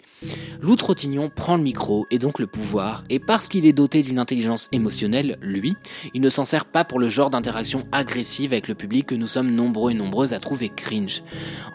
Trottignon 0.83 1.31
prend 1.33 1.55
le 1.55 1.63
micro 1.63 2.05
et 2.11 2.19
donc 2.19 2.39
le 2.39 2.45
pouvoir, 2.45 3.05
et 3.09 3.19
parce 3.19 3.47
qu'il 3.47 3.65
est 3.65 3.71
doté 3.71 4.03
d'une 4.03 4.19
intelligence 4.19 4.67
émotionnelle, 4.73 5.37
lui, 5.41 5.77
il 6.13 6.19
ne 6.19 6.29
s'en 6.29 6.43
sert 6.43 6.65
pas 6.65 6.83
pour 6.83 6.99
le 6.99 7.07
genre 7.07 7.29
d'interaction 7.29 7.87
agressive 7.93 8.51
avec 8.51 8.67
le 8.67 8.75
public 8.75 9.05
que 9.05 9.15
nous 9.15 9.27
sommes 9.27 9.49
nombreux 9.49 9.91
et 9.91 9.93
nombreuses 9.93 10.33
à 10.33 10.41
trouver 10.41 10.67
cringe. 10.67 11.23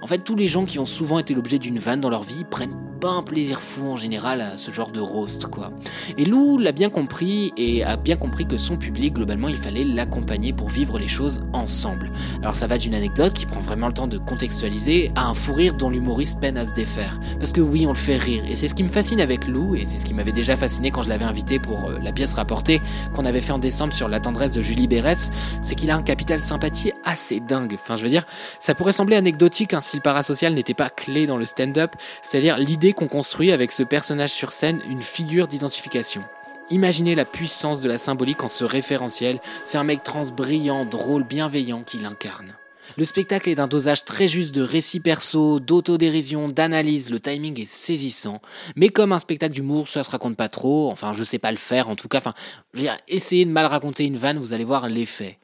En 0.02 0.06
fait, 0.06 0.18
tous 0.18 0.36
les 0.36 0.46
gens 0.46 0.66
qui 0.66 0.78
ont 0.78 0.84
souvent 0.84 1.18
été 1.18 1.32
l'objet 1.32 1.58
d'une 1.58 1.78
vanne 1.78 2.02
dans 2.02 2.10
leur 2.10 2.22
vie 2.22 2.44
prennent 2.50 2.76
pas 2.98 3.10
un 3.10 3.22
plaisir 3.22 3.60
fou 3.60 3.86
en 3.88 3.96
général 3.96 4.40
à 4.40 4.56
ce 4.56 4.70
genre 4.70 4.90
de 4.90 5.00
roast, 5.00 5.46
quoi. 5.46 5.72
Et 6.16 6.24
Lou 6.24 6.58
l'a 6.58 6.72
bien 6.72 6.90
compris 6.90 7.52
et 7.56 7.84
a 7.84 7.96
bien 7.96 8.16
compris 8.16 8.46
que 8.46 8.58
son 8.58 8.76
public, 8.76 9.14
globalement, 9.14 9.48
il 9.48 9.56
fallait 9.56 9.84
l'accompagner 9.84 10.52
pour 10.52 10.68
vivre 10.68 10.98
les 10.98 11.08
choses 11.08 11.40
ensemble. 11.52 12.10
Alors 12.42 12.54
ça 12.54 12.66
va 12.66 12.78
d'une 12.78 12.94
anecdote 12.94 13.34
qui 13.34 13.46
prend 13.46 13.60
vraiment 13.60 13.88
le 13.88 13.94
temps 13.94 14.06
de 14.06 14.18
contextualiser 14.18 15.12
à 15.14 15.28
un 15.28 15.34
fou 15.34 15.52
rire 15.52 15.74
dont 15.74 15.90
l'humoriste 15.90 16.40
peine 16.40 16.56
à 16.56 16.66
se 16.66 16.72
défaire. 16.72 17.20
Parce 17.38 17.52
que 17.52 17.60
oui, 17.60 17.86
on 17.86 17.92
le 17.92 17.98
fait 17.98 18.16
rire. 18.16 18.44
Et 18.48 18.56
c'est 18.56 18.68
ce 18.68 18.74
qui 18.74 18.82
me 18.82 18.88
fascine 18.88 19.20
avec 19.20 19.46
Lou, 19.46 19.74
et 19.74 19.84
c'est 19.84 19.98
ce 19.98 20.04
qui 20.04 20.14
m'avait 20.14 20.32
déjà 20.32 20.56
fasciné 20.56 20.90
quand 20.90 21.02
je 21.02 21.08
l'avais 21.08 21.24
invité 21.24 21.58
pour 21.58 21.90
euh, 21.90 21.98
la 22.02 22.12
pièce 22.12 22.34
rapportée 22.34 22.80
qu'on 23.14 23.24
avait 23.24 23.40
fait 23.40 23.52
en 23.52 23.58
décembre 23.58 23.92
sur 23.92 24.08
la 24.08 24.20
tendresse 24.20 24.52
de 24.52 24.62
Julie 24.62 24.88
Bérès, 24.88 25.30
c'est 25.62 25.74
qu'il 25.74 25.90
a 25.90 25.96
un 25.96 26.02
capital 26.02 26.40
sympathie 26.40 26.92
assez 27.04 27.40
dingue. 27.40 27.74
Enfin, 27.74 27.96
je 27.96 28.02
veux 28.02 28.10
dire, 28.10 28.24
ça 28.60 28.74
pourrait 28.74 28.92
sembler 28.92 29.16
anecdotique 29.16 29.74
hein, 29.74 29.80
si 29.80 29.96
le 29.96 30.02
parasocial 30.02 30.54
n'était 30.54 30.74
pas 30.74 30.90
clé 30.90 31.26
dans 31.26 31.36
le 31.36 31.46
stand-up, 31.46 31.92
c'est-à-dire 32.22 32.58
l'idée 32.58 32.87
qu'on 32.92 33.08
construit 33.08 33.52
avec 33.52 33.72
ce 33.72 33.82
personnage 33.82 34.32
sur 34.32 34.52
scène 34.52 34.80
une 34.88 35.02
figure 35.02 35.48
d'identification. 35.48 36.22
Imaginez 36.70 37.14
la 37.14 37.24
puissance 37.24 37.80
de 37.80 37.88
la 37.88 37.98
symbolique 37.98 38.44
en 38.44 38.48
ce 38.48 38.64
référentiel, 38.64 39.40
c'est 39.64 39.78
un 39.78 39.84
mec 39.84 40.02
trans 40.02 40.26
brillant, 40.26 40.84
drôle, 40.84 41.24
bienveillant 41.24 41.82
qui 41.82 41.98
l'incarne. 41.98 42.56
Le 42.96 43.04
spectacle 43.04 43.48
est 43.48 43.54
d'un 43.54 43.68
dosage 43.68 44.04
très 44.04 44.28
juste 44.28 44.54
de 44.54 44.62
récit 44.62 45.00
perso, 45.00 45.60
d'autodérision, 45.60 46.48
d'analyse, 46.48 47.10
le 47.10 47.20
timing 47.20 47.60
est 47.60 47.68
saisissant. 47.68 48.40
Mais 48.76 48.88
comme 48.88 49.12
un 49.12 49.18
spectacle 49.18 49.54
d'humour, 49.54 49.88
ça 49.88 50.04
se 50.04 50.10
raconte 50.10 50.36
pas 50.36 50.48
trop, 50.48 50.90
enfin 50.90 51.12
je 51.12 51.24
sais 51.24 51.38
pas 51.38 51.50
le 51.50 51.56
faire 51.56 51.88
en 51.88 51.96
tout 51.96 52.08
cas, 52.08 52.18
enfin, 52.18 52.34
je 52.74 52.82
veux 52.82 52.88
essayez 53.08 53.44
de 53.44 53.50
mal 53.50 53.66
raconter 53.66 54.04
une 54.04 54.16
vanne, 54.16 54.38
vous 54.38 54.52
allez 54.52 54.64
voir 54.64 54.88
l'effet. 54.88 55.38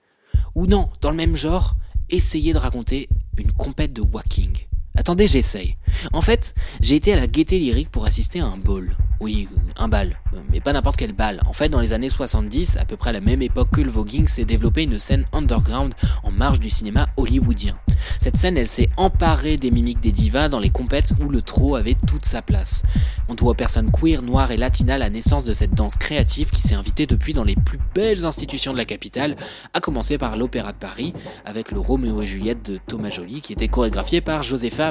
Ou 0.54 0.66
non, 0.66 0.88
dans 1.00 1.10
le 1.10 1.16
même 1.16 1.36
genre, 1.36 1.74
essayez 2.10 2.52
de 2.52 2.58
raconter 2.58 3.08
une 3.38 3.52
compète 3.52 3.92
de 3.92 4.02
walking. 4.02 4.66
Attendez, 4.96 5.26
j'essaye. 5.26 5.76
En 6.12 6.20
fait, 6.20 6.54
j'ai 6.80 6.94
été 6.94 7.12
à 7.12 7.16
la 7.16 7.26
gaieté 7.26 7.58
lyrique 7.58 7.90
pour 7.90 8.06
assister 8.06 8.38
à 8.40 8.46
un 8.46 8.56
ball. 8.56 8.96
Oui, 9.20 9.48
un 9.76 9.88
bal, 9.88 10.20
mais 10.52 10.60
pas 10.60 10.72
n'importe 10.72 10.96
quel 10.96 11.12
bal. 11.12 11.40
En 11.46 11.52
fait, 11.52 11.68
dans 11.68 11.80
les 11.80 11.92
années 11.92 12.10
70, 12.10 12.76
à 12.76 12.84
peu 12.84 12.96
près 12.96 13.10
à 13.10 13.12
la 13.12 13.20
même 13.20 13.42
époque 13.42 13.70
que 13.72 13.80
le 13.80 13.90
voguing, 13.90 14.26
s'est 14.26 14.44
développée 14.44 14.84
une 14.84 14.98
scène 14.98 15.24
underground 15.32 15.94
en 16.22 16.30
marge 16.30 16.60
du 16.60 16.70
cinéma 16.70 17.08
hollywoodien. 17.16 17.76
Cette 18.18 18.36
scène, 18.36 18.56
elle 18.56 18.68
s'est 18.68 18.90
emparée 18.96 19.56
des 19.56 19.70
mimiques 19.70 20.00
des 20.00 20.12
divas 20.12 20.48
dans 20.48 20.58
les 20.58 20.70
compètes 20.70 21.14
où 21.20 21.28
le 21.28 21.42
trot 21.42 21.76
avait 21.76 21.96
toute 22.06 22.26
sa 22.26 22.42
place. 22.42 22.82
On 23.28 23.34
doit 23.34 23.52
aux 23.52 23.54
personnes 23.54 23.90
queer, 23.90 24.22
noires 24.22 24.50
et 24.50 24.56
latinas 24.56 24.98
la 24.98 25.10
naissance 25.10 25.44
de 25.44 25.54
cette 25.54 25.74
danse 25.74 25.96
créative 25.96 26.50
qui 26.50 26.60
s'est 26.60 26.74
invitée 26.74 27.06
depuis 27.06 27.34
dans 27.34 27.44
les 27.44 27.56
plus 27.56 27.78
belles 27.94 28.24
institutions 28.24 28.72
de 28.72 28.78
la 28.78 28.84
capitale, 28.84 29.36
à 29.72 29.80
commencer 29.80 30.18
par 30.18 30.36
l'Opéra 30.36 30.72
de 30.72 30.78
Paris, 30.78 31.14
avec 31.44 31.70
le 31.70 31.80
Roméo 31.80 32.20
et 32.22 32.26
Juliette 32.26 32.64
de 32.70 32.78
Thomas 32.86 33.10
Joly, 33.10 33.40
qui 33.40 33.52
était 33.52 33.68
chorégraphié 33.68 34.20
par 34.20 34.42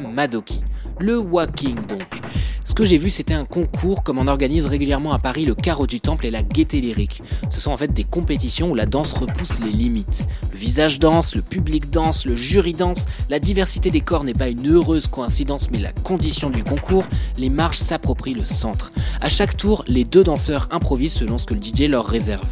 Madoki. 0.01 0.61
Le 0.99 1.17
walking 1.17 1.75
donc. 1.87 2.21
Ce 2.65 2.73
que 2.73 2.85
j'ai 2.85 2.97
vu, 2.97 3.09
c'était 3.09 3.33
un 3.33 3.45
concours 3.45 4.03
comme 4.03 4.17
on 4.17 4.27
organise 4.27 4.65
régulièrement 4.65 5.13
à 5.13 5.19
Paris 5.19 5.45
le 5.45 5.53
Carreau 5.53 5.85
du 5.85 5.99
Temple 5.99 6.25
et 6.25 6.31
la 6.31 6.43
Gaieté 6.43 6.79
Lyrique. 6.79 7.21
Ce 7.49 7.59
sont 7.59 7.71
en 7.71 7.77
fait 7.77 7.91
des 7.93 8.05
compétitions 8.05 8.71
où 8.71 8.75
la 8.75 8.85
danse 8.85 9.11
repousse 9.13 9.59
les 9.59 9.71
limites. 9.71 10.25
Le 10.51 10.57
visage 10.57 10.97
danse, 10.99 11.35
le 11.35 11.41
public 11.41 11.89
danse, 11.89 12.25
le 12.25 12.35
jury 12.35 12.73
danse, 12.73 13.05
la 13.29 13.39
diversité 13.39 13.91
des 13.91 14.01
corps 14.01 14.23
n'est 14.23 14.33
pas 14.33 14.47
une 14.47 14.67
heureuse 14.67 15.07
coïncidence 15.07 15.69
mais 15.71 15.79
la 15.79 15.91
condition 15.91 16.49
du 16.49 16.63
concours, 16.63 17.05
les 17.37 17.49
marches 17.49 17.79
s'approprient 17.79 18.33
le 18.33 18.45
centre. 18.45 18.91
À 19.19 19.29
chaque 19.29 19.57
tour, 19.57 19.83
les 19.87 20.05
deux 20.05 20.23
danseurs 20.23 20.67
improvisent 20.71 21.13
selon 21.13 21.37
ce 21.37 21.45
que 21.45 21.53
le 21.53 21.61
DJ 21.61 21.89
leur 21.89 22.05
réserve. 22.05 22.47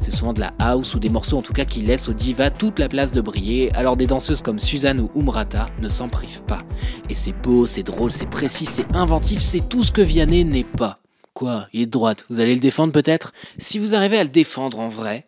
C'est 0.00 0.10
souvent 0.10 0.32
de 0.32 0.40
la 0.40 0.52
house 0.58 0.94
ou 0.94 0.98
des 0.98 1.08
morceaux 1.08 1.38
en 1.38 1.42
tout 1.42 1.52
cas 1.52 1.64
qui 1.64 1.80
laissent 1.80 2.08
aux 2.08 2.14
divas 2.14 2.50
toute 2.50 2.78
la 2.78 2.88
place 2.88 3.12
de 3.12 3.20
briller, 3.20 3.72
alors 3.74 3.96
des 3.96 4.06
danseuses 4.06 4.42
comme 4.42 4.58
Suzanne 4.58 5.00
ou 5.00 5.10
Umrata 5.18 5.66
ne 5.80 5.88
s'en 5.88 6.08
privent 6.08 6.42
pas. 6.42 6.60
Et 7.08 7.14
c'est 7.14 7.32
beau, 7.32 7.66
c'est 7.66 7.82
drôle, 7.82 8.12
c'est 8.12 8.28
précis, 8.28 8.66
c'est 8.66 8.94
inventif, 8.94 9.40
c'est 9.40 9.68
tout 9.68 9.84
ce 9.84 9.92
que 9.92 10.02
Vianney 10.02 10.44
n'est 10.44 10.64
pas. 10.64 11.00
Quoi 11.32 11.66
Il 11.72 11.82
est 11.82 11.86
de 11.86 11.90
droite, 11.90 12.26
vous 12.30 12.38
allez 12.38 12.54
le 12.54 12.60
défendre 12.60 12.92
peut-être? 12.92 13.32
Si 13.58 13.78
vous 13.78 13.94
arrivez 13.94 14.18
à 14.18 14.24
le 14.24 14.30
défendre 14.30 14.78
en 14.78 14.88
vrai, 14.88 15.26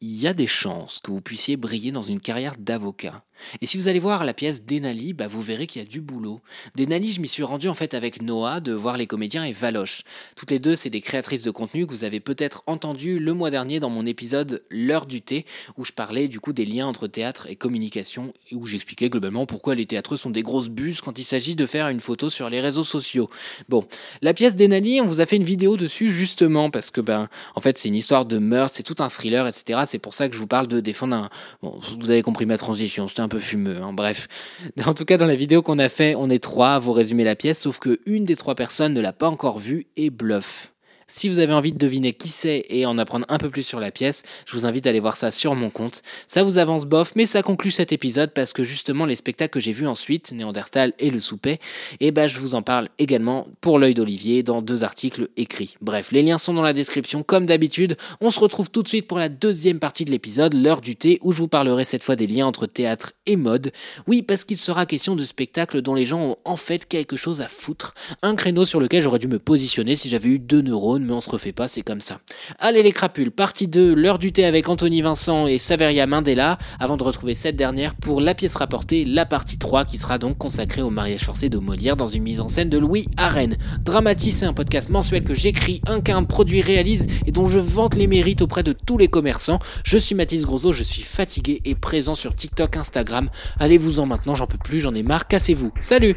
il 0.00 0.18
y 0.18 0.26
a 0.26 0.32
des 0.32 0.46
chances 0.46 1.00
que 1.00 1.10
vous 1.10 1.20
puissiez 1.20 1.56
briller 1.56 1.92
dans 1.92 2.02
une 2.02 2.20
carrière 2.20 2.54
d'avocat. 2.58 3.24
Et 3.60 3.66
si 3.66 3.76
vous 3.76 3.88
allez 3.88 3.98
voir 3.98 4.24
la 4.24 4.34
pièce 4.34 4.64
Denali, 4.64 5.12
bah 5.12 5.26
vous 5.26 5.42
verrez 5.42 5.66
qu'il 5.66 5.82
y 5.82 5.84
a 5.84 5.88
du 5.88 6.00
boulot. 6.00 6.40
Denali, 6.76 7.10
je 7.10 7.20
m'y 7.20 7.28
suis 7.28 7.42
rendu 7.42 7.68
en 7.68 7.74
fait 7.74 7.94
avec 7.94 8.22
Noah 8.22 8.60
de 8.60 8.72
voir 8.72 8.96
les 8.96 9.06
comédiens 9.06 9.44
et 9.44 9.52
Valoche. 9.52 10.02
Toutes 10.36 10.50
les 10.50 10.58
deux, 10.58 10.76
c'est 10.76 10.90
des 10.90 11.00
créatrices 11.00 11.42
de 11.42 11.50
contenu 11.50 11.86
que 11.86 11.92
vous 11.92 12.04
avez 12.04 12.20
peut-être 12.20 12.62
entendu 12.66 13.18
le 13.18 13.34
mois 13.34 13.50
dernier 13.50 13.80
dans 13.80 13.90
mon 13.90 14.06
épisode 14.06 14.62
L'heure 14.70 15.06
du 15.06 15.22
thé, 15.22 15.44
où 15.76 15.84
je 15.84 15.92
parlais 15.92 16.28
du 16.28 16.40
coup 16.40 16.52
des 16.52 16.66
liens 16.66 16.86
entre 16.86 17.06
théâtre 17.06 17.46
et 17.48 17.56
communication, 17.56 18.32
et 18.50 18.54
où 18.54 18.66
j'expliquais 18.66 19.10
globalement 19.10 19.46
pourquoi 19.46 19.74
les 19.74 19.86
théâtreux 19.86 20.16
sont 20.16 20.30
des 20.30 20.42
grosses 20.42 20.68
buses 20.68 21.00
quand 21.00 21.18
il 21.18 21.24
s'agit 21.24 21.56
de 21.56 21.66
faire 21.66 21.88
une 21.88 22.00
photo 22.00 22.30
sur 22.30 22.50
les 22.50 22.60
réseaux 22.60 22.84
sociaux. 22.84 23.30
Bon, 23.68 23.86
la 24.22 24.34
pièce 24.34 24.56
Denali, 24.56 25.00
on 25.00 25.06
vous 25.06 25.20
a 25.20 25.26
fait 25.26 25.36
une 25.36 25.44
vidéo 25.44 25.76
dessus 25.76 26.10
justement 26.10 26.70
parce 26.70 26.90
que 26.90 27.00
ben, 27.00 27.28
en 27.54 27.60
fait, 27.60 27.78
c'est 27.78 27.88
une 27.88 27.94
histoire 27.94 28.26
de 28.26 28.38
meurtre, 28.38 28.76
c'est 28.76 28.82
tout 28.82 29.02
un 29.02 29.08
thriller, 29.08 29.46
etc. 29.46 29.80
C'est 29.90 29.98
pour 29.98 30.14
ça 30.14 30.28
que 30.28 30.34
je 30.34 30.40
vous 30.40 30.46
parle 30.46 30.68
de 30.68 30.78
défendre 30.78 31.16
un. 31.16 31.28
Vous 31.62 32.10
avez 32.10 32.22
compris 32.22 32.46
ma 32.46 32.56
transition, 32.56 33.08
c'était 33.08 33.22
un 33.22 33.28
peu 33.28 33.40
fumeux. 33.40 33.82
Hein, 33.82 33.92
bref, 33.92 34.28
en 34.86 34.94
tout 34.94 35.04
cas, 35.04 35.16
dans 35.16 35.26
la 35.26 35.34
vidéo 35.34 35.62
qu'on 35.62 35.78
a 35.78 35.88
fait, 35.88 36.14
on 36.14 36.30
est 36.30 36.42
trois 36.42 36.74
à 36.74 36.78
vous 36.78 36.92
résumer 36.92 37.24
la 37.24 37.34
pièce, 37.34 37.60
sauf 37.60 37.80
que 37.80 37.98
une 38.06 38.24
des 38.24 38.36
trois 38.36 38.54
personnes 38.54 38.94
ne 38.94 39.00
l'a 39.00 39.12
pas 39.12 39.28
encore 39.28 39.58
vue 39.58 39.88
et 39.96 40.10
bluffe. 40.10 40.72
Si 41.12 41.28
vous 41.28 41.40
avez 41.40 41.52
envie 41.52 41.72
de 41.72 41.78
deviner 41.78 42.12
qui 42.12 42.28
c'est 42.28 42.64
et 42.68 42.86
en 42.86 42.96
apprendre 42.96 43.26
un 43.28 43.38
peu 43.38 43.50
plus 43.50 43.64
sur 43.64 43.80
la 43.80 43.90
pièce, 43.90 44.22
je 44.46 44.52
vous 44.52 44.64
invite 44.64 44.86
à 44.86 44.90
aller 44.90 45.00
voir 45.00 45.16
ça 45.16 45.32
sur 45.32 45.56
mon 45.56 45.68
compte. 45.68 46.02
Ça 46.28 46.44
vous 46.44 46.56
avance 46.56 46.86
bof, 46.86 47.14
mais 47.16 47.26
ça 47.26 47.42
conclut 47.42 47.72
cet 47.72 47.90
épisode 47.90 48.32
parce 48.32 48.52
que 48.52 48.62
justement 48.62 49.06
les 49.06 49.16
spectacles 49.16 49.50
que 49.50 49.58
j'ai 49.58 49.72
vus 49.72 49.88
ensuite, 49.88 50.30
Néandertal 50.30 50.92
et 51.00 51.10
Le 51.10 51.18
Souper, 51.18 51.54
et 51.98 52.06
eh 52.06 52.10
ben 52.12 52.28
je 52.28 52.38
vous 52.38 52.54
en 52.54 52.62
parle 52.62 52.88
également 53.00 53.48
pour 53.60 53.80
l'œil 53.80 53.94
d'Olivier 53.94 54.44
dans 54.44 54.62
deux 54.62 54.84
articles 54.84 55.28
écrits. 55.36 55.74
Bref, 55.80 56.12
les 56.12 56.22
liens 56.22 56.38
sont 56.38 56.54
dans 56.54 56.62
la 56.62 56.72
description 56.72 57.24
comme 57.24 57.44
d'habitude. 57.44 57.96
On 58.20 58.30
se 58.30 58.38
retrouve 58.38 58.70
tout 58.70 58.84
de 58.84 58.88
suite 58.88 59.08
pour 59.08 59.18
la 59.18 59.28
deuxième 59.28 59.80
partie 59.80 60.04
de 60.04 60.12
l'épisode, 60.12 60.54
l'heure 60.54 60.80
du 60.80 60.94
thé, 60.94 61.18
où 61.22 61.32
je 61.32 61.38
vous 61.38 61.48
parlerai 61.48 61.82
cette 61.82 62.04
fois 62.04 62.14
des 62.14 62.28
liens 62.28 62.46
entre 62.46 62.66
théâtre 62.66 63.14
et 63.26 63.34
mode. 63.34 63.72
Oui, 64.06 64.22
parce 64.22 64.44
qu'il 64.44 64.58
sera 64.58 64.86
question 64.86 65.16
de 65.16 65.24
spectacles 65.24 65.82
dont 65.82 65.94
les 65.94 66.06
gens 66.06 66.20
ont 66.20 66.36
en 66.44 66.56
fait 66.56 66.86
quelque 66.86 67.16
chose 67.16 67.40
à 67.40 67.48
foutre. 67.48 67.94
Un 68.22 68.36
créneau 68.36 68.64
sur 68.64 68.78
lequel 68.78 69.02
j'aurais 69.02 69.18
dû 69.18 69.26
me 69.26 69.40
positionner 69.40 69.96
si 69.96 70.08
j'avais 70.08 70.28
eu 70.28 70.38
deux 70.38 70.60
neurones 70.60 70.99
mais 71.04 71.12
on 71.12 71.20
se 71.20 71.30
refait 71.30 71.52
pas, 71.52 71.68
c'est 71.68 71.82
comme 71.82 72.00
ça. 72.00 72.20
Allez 72.58 72.82
les 72.82 72.92
crapules, 72.92 73.30
partie 73.30 73.68
2, 73.68 73.94
l'heure 73.94 74.18
du 74.18 74.32
thé 74.32 74.44
avec 74.44 74.68
Anthony 74.68 75.02
Vincent 75.02 75.46
et 75.46 75.58
Saveria 75.58 76.06
Mandela, 76.06 76.58
avant 76.78 76.96
de 76.96 77.02
retrouver 77.02 77.34
cette 77.34 77.56
dernière 77.56 77.94
pour 77.94 78.20
la 78.20 78.34
pièce 78.34 78.56
rapportée, 78.56 79.04
la 79.04 79.26
partie 79.26 79.58
3, 79.58 79.84
qui 79.84 79.98
sera 79.98 80.18
donc 80.18 80.38
consacrée 80.38 80.82
au 80.82 80.90
mariage 80.90 81.24
forcé 81.24 81.48
de 81.48 81.58
Molière 81.58 81.96
dans 81.96 82.06
une 82.06 82.22
mise 82.22 82.40
en 82.40 82.48
scène 82.48 82.68
de 82.68 82.78
Louis 82.78 83.08
Arène. 83.16 83.56
Dramatis, 83.80 84.32
c'est 84.32 84.46
un 84.46 84.52
podcast 84.52 84.90
mensuel 84.90 85.24
que 85.24 85.34
j'écris, 85.34 85.80
incarne, 85.86 86.26
produit, 86.26 86.60
réalise 86.60 87.06
et 87.26 87.32
dont 87.32 87.46
je 87.46 87.58
vante 87.58 87.94
les 87.96 88.06
mérites 88.06 88.42
auprès 88.42 88.62
de 88.62 88.72
tous 88.72 88.98
les 88.98 89.08
commerçants. 89.08 89.58
Je 89.84 89.98
suis 89.98 90.14
Mathis 90.14 90.42
Grosso, 90.42 90.72
je 90.72 90.82
suis 90.82 91.02
fatigué 91.02 91.60
et 91.64 91.74
présent 91.74 92.14
sur 92.14 92.34
TikTok, 92.34 92.76
Instagram. 92.76 93.30
Allez-vous-en 93.58 94.06
maintenant, 94.06 94.34
j'en 94.34 94.46
peux 94.46 94.58
plus, 94.58 94.80
j'en 94.80 94.94
ai 94.94 95.02
marre, 95.02 95.26
cassez-vous. 95.26 95.72
Salut 95.80 96.16